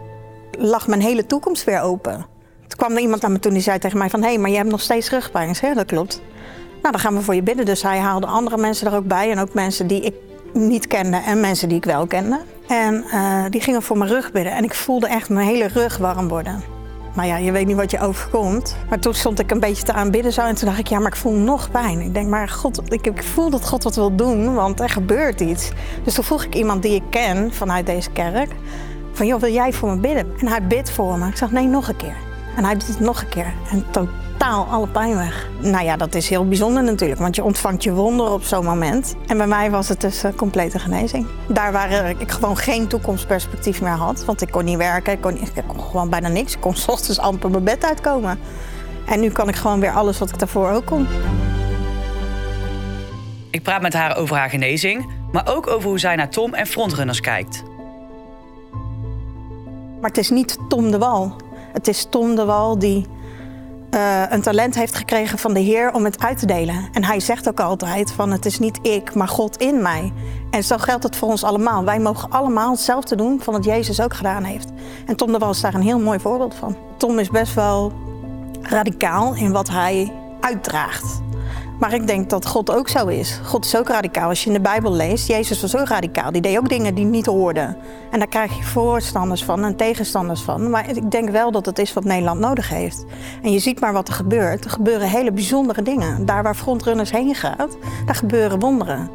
lag 0.58 0.86
mijn 0.86 1.00
hele 1.00 1.26
toekomst 1.26 1.64
weer 1.64 1.80
open. 1.80 2.26
Toen 2.66 2.78
kwam 2.78 2.92
er 2.92 3.00
iemand 3.00 3.22
naar 3.22 3.30
me 3.30 3.38
toe 3.38 3.52
die 3.52 3.60
zei 3.60 3.78
tegen 3.78 3.98
mij 3.98 4.10
van... 4.10 4.22
hé, 4.22 4.28
hey, 4.28 4.38
maar 4.38 4.50
je 4.50 4.56
hebt 4.56 4.70
nog 4.70 4.80
steeds 4.80 5.10
rugpijn. 5.10 5.50
Ik 5.50 5.74
dat 5.74 5.86
klopt. 5.86 6.20
Nou, 6.82 6.92
dan 6.92 7.00
gaan 7.00 7.14
we 7.14 7.22
voor 7.22 7.34
je 7.34 7.42
bidden. 7.42 7.64
Dus 7.64 7.82
hij 7.82 7.98
haalde 7.98 8.26
andere 8.26 8.56
mensen 8.56 8.86
er 8.86 8.96
ook 8.96 9.06
bij. 9.06 9.30
En 9.30 9.38
ook 9.38 9.54
mensen 9.54 9.86
die 9.86 10.00
ik 10.00 10.14
niet 10.54 10.86
kende 10.86 11.16
en 11.16 11.40
mensen 11.40 11.68
die 11.68 11.76
ik 11.76 11.84
wel 11.84 12.06
kende. 12.06 12.40
En 12.66 13.04
uh, 13.14 13.44
die 13.50 13.60
gingen 13.60 13.82
voor 13.82 13.98
mijn 13.98 14.10
rug 14.10 14.32
bidden. 14.32 14.52
En 14.52 14.64
ik 14.64 14.74
voelde 14.74 15.06
echt 15.06 15.28
mijn 15.28 15.46
hele 15.46 15.66
rug 15.66 15.96
warm 15.96 16.28
worden. 16.28 16.62
Maar 17.14 17.26
ja, 17.26 17.36
je 17.36 17.52
weet 17.52 17.66
niet 17.66 17.76
wat 17.76 17.90
je 17.90 18.00
overkomt. 18.00 18.76
Maar 18.88 18.98
toen 18.98 19.14
stond 19.14 19.38
ik 19.38 19.50
een 19.50 19.60
beetje 19.60 19.82
te 19.82 19.92
aanbidden 19.92 20.32
zo. 20.32 20.40
En 20.40 20.54
toen 20.54 20.66
dacht 20.66 20.78
ik, 20.78 20.86
ja, 20.86 20.98
maar 20.98 21.08
ik 21.08 21.16
voel 21.16 21.32
nog 21.32 21.70
pijn. 21.70 22.00
Ik 22.00 22.14
denk, 22.14 22.28
maar 22.28 22.48
God, 22.48 22.92
ik, 22.92 23.06
ik 23.06 23.22
voel 23.22 23.50
dat 23.50 23.68
God 23.68 23.84
wat 23.84 23.94
wil 23.94 24.16
doen, 24.16 24.54
want 24.54 24.80
er 24.80 24.88
gebeurt 24.88 25.40
iets. 25.40 25.70
Dus 26.04 26.14
toen 26.14 26.24
vroeg 26.24 26.44
ik 26.44 26.54
iemand 26.54 26.82
die 26.82 26.94
ik 26.94 27.02
ken 27.10 27.52
vanuit 27.52 27.86
deze 27.86 28.10
kerk. 28.10 28.50
Van, 29.12 29.26
joh, 29.26 29.40
wil 29.40 29.52
jij 29.52 29.72
voor 29.72 29.88
me 29.88 29.96
bidden? 29.96 30.32
En 30.38 30.48
hij 30.48 30.66
bidt 30.66 30.90
voor 30.90 31.18
me. 31.18 31.28
Ik 31.28 31.36
zeg, 31.36 31.50
nee, 31.50 31.66
nog 31.66 31.88
een 31.88 31.96
keer. 31.96 32.16
En 32.56 32.64
hij 32.64 32.74
doet 32.74 32.88
het 32.88 33.00
nog 33.00 33.20
een 33.22 33.28
keer. 33.28 33.52
En 33.70 33.84
totaal 33.90 34.08
alle 34.38 34.86
pijn 34.86 35.16
weg. 35.16 35.48
Nou 35.60 35.84
ja, 35.84 35.96
dat 35.96 36.14
is 36.14 36.28
heel 36.28 36.48
bijzonder 36.48 36.82
natuurlijk, 36.82 37.20
want 37.20 37.36
je 37.36 37.44
ontvangt 37.44 37.82
je 37.82 37.92
wonder 37.92 38.30
op 38.32 38.42
zo'n 38.42 38.64
moment. 38.64 39.14
En 39.26 39.36
bij 39.36 39.46
mij 39.46 39.70
was 39.70 39.88
het 39.88 40.00
dus 40.00 40.22
een 40.22 40.34
complete 40.34 40.78
genezing. 40.78 41.26
Daar 41.46 41.72
waar 41.72 42.10
ik 42.18 42.30
gewoon 42.30 42.56
geen 42.56 42.86
toekomstperspectief 42.86 43.80
meer 43.82 43.90
had, 43.90 44.24
want 44.24 44.42
ik 44.42 44.50
kon 44.50 44.64
niet 44.64 44.76
werken, 44.76 45.12
ik 45.12 45.20
kon, 45.20 45.40
ik 45.40 45.64
kon 45.66 45.80
gewoon 45.80 46.08
bijna 46.08 46.28
niks. 46.28 46.54
Ik 46.54 46.60
kon 46.60 46.76
s 46.84 46.88
ochtends 46.88 47.18
amper 47.18 47.50
mijn 47.50 47.64
bed 47.64 47.84
uitkomen. 47.84 48.38
En 49.06 49.20
nu 49.20 49.30
kan 49.30 49.48
ik 49.48 49.56
gewoon 49.56 49.80
weer 49.80 49.92
alles 49.92 50.18
wat 50.18 50.30
ik 50.30 50.38
daarvoor 50.38 50.70
ook 50.70 50.86
kon. 50.86 51.06
Ik 53.50 53.62
praat 53.62 53.82
met 53.82 53.92
haar 53.92 54.16
over 54.16 54.36
haar 54.36 54.50
genezing, 54.50 55.12
maar 55.32 55.48
ook 55.48 55.66
over 55.66 55.88
hoe 55.88 55.98
zij 55.98 56.16
naar 56.16 56.30
Tom 56.30 56.54
en 56.54 56.66
frontrunners 56.66 57.20
kijkt. 57.20 57.62
Maar 60.00 60.10
het 60.10 60.18
is 60.18 60.30
niet 60.30 60.58
Tom 60.68 60.90
de 60.90 60.98
Wal. 60.98 61.36
Het 61.72 61.88
is 61.88 62.06
Tom 62.10 62.34
de 62.34 62.44
Wal 62.44 62.78
die 62.78 63.06
uh, 63.94 64.22
een 64.28 64.42
talent 64.42 64.74
heeft 64.74 64.94
gekregen 64.94 65.38
van 65.38 65.54
de 65.54 65.60
Heer 65.60 65.92
om 65.92 66.04
het 66.04 66.22
uit 66.22 66.38
te 66.38 66.46
delen. 66.46 66.88
En 66.92 67.04
hij 67.04 67.20
zegt 67.20 67.48
ook 67.48 67.60
altijd 67.60 68.12
van 68.12 68.30
het 68.30 68.46
is 68.46 68.58
niet 68.58 68.78
ik, 68.82 69.14
maar 69.14 69.28
God 69.28 69.56
in 69.56 69.82
mij. 69.82 70.12
En 70.50 70.64
zo 70.64 70.76
geldt 70.78 71.02
het 71.02 71.16
voor 71.16 71.28
ons 71.28 71.44
allemaal. 71.44 71.84
Wij 71.84 71.98
mogen 71.98 72.30
allemaal 72.30 72.70
hetzelfde 72.70 73.16
doen 73.16 73.40
van 73.40 73.54
wat 73.54 73.64
Jezus 73.64 74.00
ook 74.00 74.14
gedaan 74.14 74.44
heeft. 74.44 74.68
En 75.06 75.16
Tom 75.16 75.32
de 75.32 75.38
Wal 75.38 75.50
is 75.50 75.60
daar 75.60 75.74
een 75.74 75.82
heel 75.82 75.98
mooi 75.98 76.18
voorbeeld 76.18 76.54
van. 76.54 76.76
Tom 76.96 77.18
is 77.18 77.28
best 77.28 77.54
wel 77.54 77.92
radicaal 78.62 79.34
in 79.34 79.52
wat 79.52 79.68
hij 79.68 80.12
uitdraagt. 80.40 81.20
Maar 81.78 81.94
ik 81.94 82.06
denk 82.06 82.30
dat 82.30 82.46
God 82.46 82.70
ook 82.70 82.88
zo 82.88 83.06
is. 83.06 83.40
God 83.44 83.64
is 83.64 83.76
ook 83.76 83.88
radicaal. 83.88 84.28
Als 84.28 84.40
je 84.40 84.46
in 84.46 84.52
de 84.52 84.60
Bijbel 84.60 84.92
leest, 84.92 85.28
Jezus 85.28 85.60
was 85.60 85.76
ook 85.76 85.88
radicaal. 85.88 86.32
Die 86.32 86.40
deed 86.40 86.58
ook 86.58 86.68
dingen 86.68 86.94
die 86.94 87.04
niet 87.04 87.26
hoorden. 87.26 87.76
En 88.10 88.18
daar 88.18 88.28
krijg 88.28 88.56
je 88.56 88.62
voorstanders 88.62 89.44
van 89.44 89.64
en 89.64 89.76
tegenstanders 89.76 90.40
van. 90.40 90.70
Maar 90.70 90.96
ik 90.96 91.10
denk 91.10 91.30
wel 91.30 91.50
dat 91.50 91.66
het 91.66 91.78
is 91.78 91.92
wat 91.92 92.04
Nederland 92.04 92.40
nodig 92.40 92.68
heeft. 92.68 93.04
En 93.42 93.52
je 93.52 93.58
ziet 93.58 93.80
maar 93.80 93.92
wat 93.92 94.08
er 94.08 94.14
gebeurt. 94.14 94.64
Er 94.64 94.70
gebeuren 94.70 95.08
hele 95.08 95.32
bijzondere 95.32 95.82
dingen. 95.82 96.26
Daar 96.26 96.42
waar 96.42 96.54
frontrunners 96.54 97.10
heen 97.10 97.34
gaat, 97.34 97.76
daar 98.06 98.14
gebeuren 98.14 98.58
wonderen. 98.58 99.10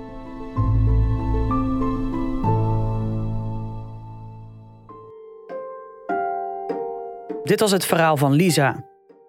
Dit 7.44 7.60
was 7.60 7.72
het 7.72 7.86
verhaal 7.86 8.18
van 8.18 8.32
Lisa. 8.32 8.86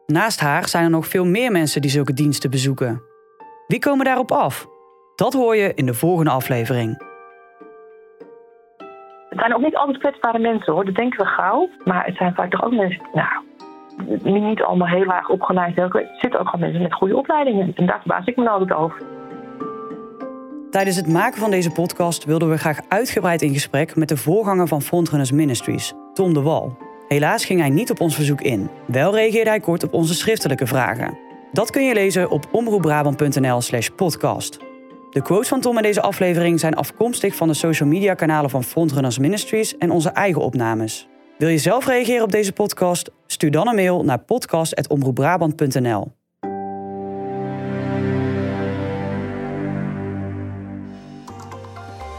Naast 0.06 0.40
haar 0.40 0.68
zijn 0.68 0.84
er 0.84 0.90
nog 0.90 1.06
veel 1.06 1.24
meer 1.24 1.52
mensen 1.52 1.80
die 1.80 1.90
zulke 1.90 2.12
diensten 2.12 2.50
bezoeken. 2.50 3.09
Wie 3.70 3.78
komen 3.78 4.04
daarop 4.04 4.32
af? 4.32 4.66
Dat 5.14 5.32
hoor 5.32 5.56
je 5.56 5.74
in 5.74 5.86
de 5.86 5.94
volgende 5.94 6.30
aflevering. 6.30 7.02
Het 9.28 9.38
zijn 9.38 9.54
ook 9.54 9.60
niet 9.60 9.76
altijd 9.76 9.98
kwetsbare 9.98 10.38
mensen 10.38 10.72
hoor, 10.72 10.84
dat 10.84 10.94
denken 10.94 11.18
we 11.18 11.26
gauw. 11.26 11.68
Maar 11.84 12.06
het 12.06 12.16
zijn 12.16 12.34
vaak 12.34 12.50
toch 12.50 12.64
ook 12.64 12.72
mensen, 12.72 13.02
nou, 13.12 13.44
niet 14.22 14.62
allemaal 14.62 14.88
heel 14.88 15.04
laag 15.04 15.28
opgeleid. 15.28 15.78
Er 15.78 16.08
zitten 16.20 16.40
ook 16.40 16.48
gewoon 16.48 16.60
mensen 16.60 16.82
met 16.82 16.94
goede 16.94 17.16
opleidingen. 17.16 17.72
En 17.74 17.86
daar 17.86 17.98
verbaas 17.98 18.26
ik 18.26 18.36
me 18.36 18.48
altijd 18.48 18.72
over. 18.72 19.02
Tijdens 20.70 20.96
het 20.96 21.08
maken 21.08 21.40
van 21.40 21.50
deze 21.50 21.72
podcast 21.72 22.24
wilden 22.24 22.50
we 22.50 22.58
graag 22.58 22.80
uitgebreid 22.88 23.42
in 23.42 23.52
gesprek 23.52 23.96
met 23.96 24.08
de 24.08 24.16
voorganger 24.16 24.68
van 24.68 24.82
Frontrunners 24.82 25.32
Ministries, 25.32 25.92
Tom 26.12 26.34
de 26.34 26.42
Wal. 26.42 26.76
Helaas 27.08 27.44
ging 27.44 27.60
hij 27.60 27.70
niet 27.70 27.90
op 27.90 28.00
ons 28.00 28.14
verzoek 28.14 28.40
in. 28.40 28.70
Wel 28.86 29.14
reageerde 29.14 29.50
hij 29.50 29.60
kort 29.60 29.82
op 29.82 29.92
onze 29.92 30.14
schriftelijke 30.14 30.66
vragen. 30.66 31.29
Dat 31.52 31.70
kun 31.70 31.84
je 31.84 31.94
lezen 31.94 32.30
op 32.30 32.48
omroepbrabant.nl/slash 32.52 33.88
podcast. 33.88 34.58
De 35.10 35.22
quotes 35.22 35.48
van 35.48 35.60
Tom 35.60 35.76
in 35.76 35.82
deze 35.82 36.02
aflevering 36.02 36.60
zijn 36.60 36.74
afkomstig 36.74 37.34
van 37.34 37.48
de 37.48 37.54
social 37.54 37.88
media 37.88 38.14
kanalen 38.14 38.50
van 38.50 38.64
Frontrunners 38.64 39.18
Ministries 39.18 39.76
en 39.78 39.90
onze 39.90 40.08
eigen 40.08 40.42
opnames. 40.42 41.08
Wil 41.38 41.48
je 41.48 41.58
zelf 41.58 41.86
reageren 41.86 42.22
op 42.22 42.32
deze 42.32 42.52
podcast? 42.52 43.10
Stuur 43.26 43.50
dan 43.50 43.68
een 43.68 43.74
mail 43.74 44.04
naar 44.04 44.18
podcast.omroepbrabant.nl. 44.18 46.12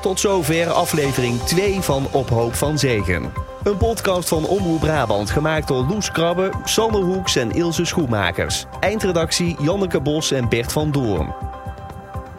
Tot 0.01 0.19
zover 0.19 0.69
aflevering 0.69 1.39
2 1.39 1.81
van 1.81 2.07
Op 2.11 2.29
Hoop 2.29 2.53
van 2.53 2.79
Zegen. 2.79 3.50
Een 3.63 3.77
podcast 3.77 4.27
van 4.27 4.47
Omroep 4.47 4.79
Brabant 4.79 5.29
gemaakt 5.29 5.67
door 5.67 5.85
Loes 5.85 6.11
Krabbe, 6.11 6.51
Sander 6.63 7.01
Hoeks 7.01 7.35
en 7.35 7.51
Ilse 7.51 7.85
Schoenmakers. 7.85 8.65
Eindredactie 8.79 9.55
Janneke 9.59 10.01
Bos 10.01 10.31
en 10.31 10.49
Bert 10.49 10.71
van 10.71 10.91
Doorn. 10.91 11.33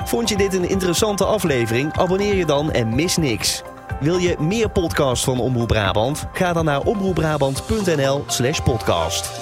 Vond 0.05 0.29
je 0.29 0.37
dit 0.37 0.55
een 0.55 0.69
interessante 0.69 1.25
aflevering? 1.25 1.93
Abonneer 1.93 2.35
je 2.35 2.47
dan 2.47 2.73
en 2.73 2.95
mis 2.95 3.17
niks. 3.17 3.63
Wil 4.01 4.17
je 4.17 4.37
meer 4.39 4.71
podcasts 4.71 5.25
van 5.25 5.41
Omroep 5.41 5.69
Brabant? 5.69 6.27
Ga 6.33 6.53
dan 6.53 6.65
naar 6.65 6.81
omroepbrabant.nl 6.81 8.25
slash 8.27 8.61
podcast. 8.61 9.41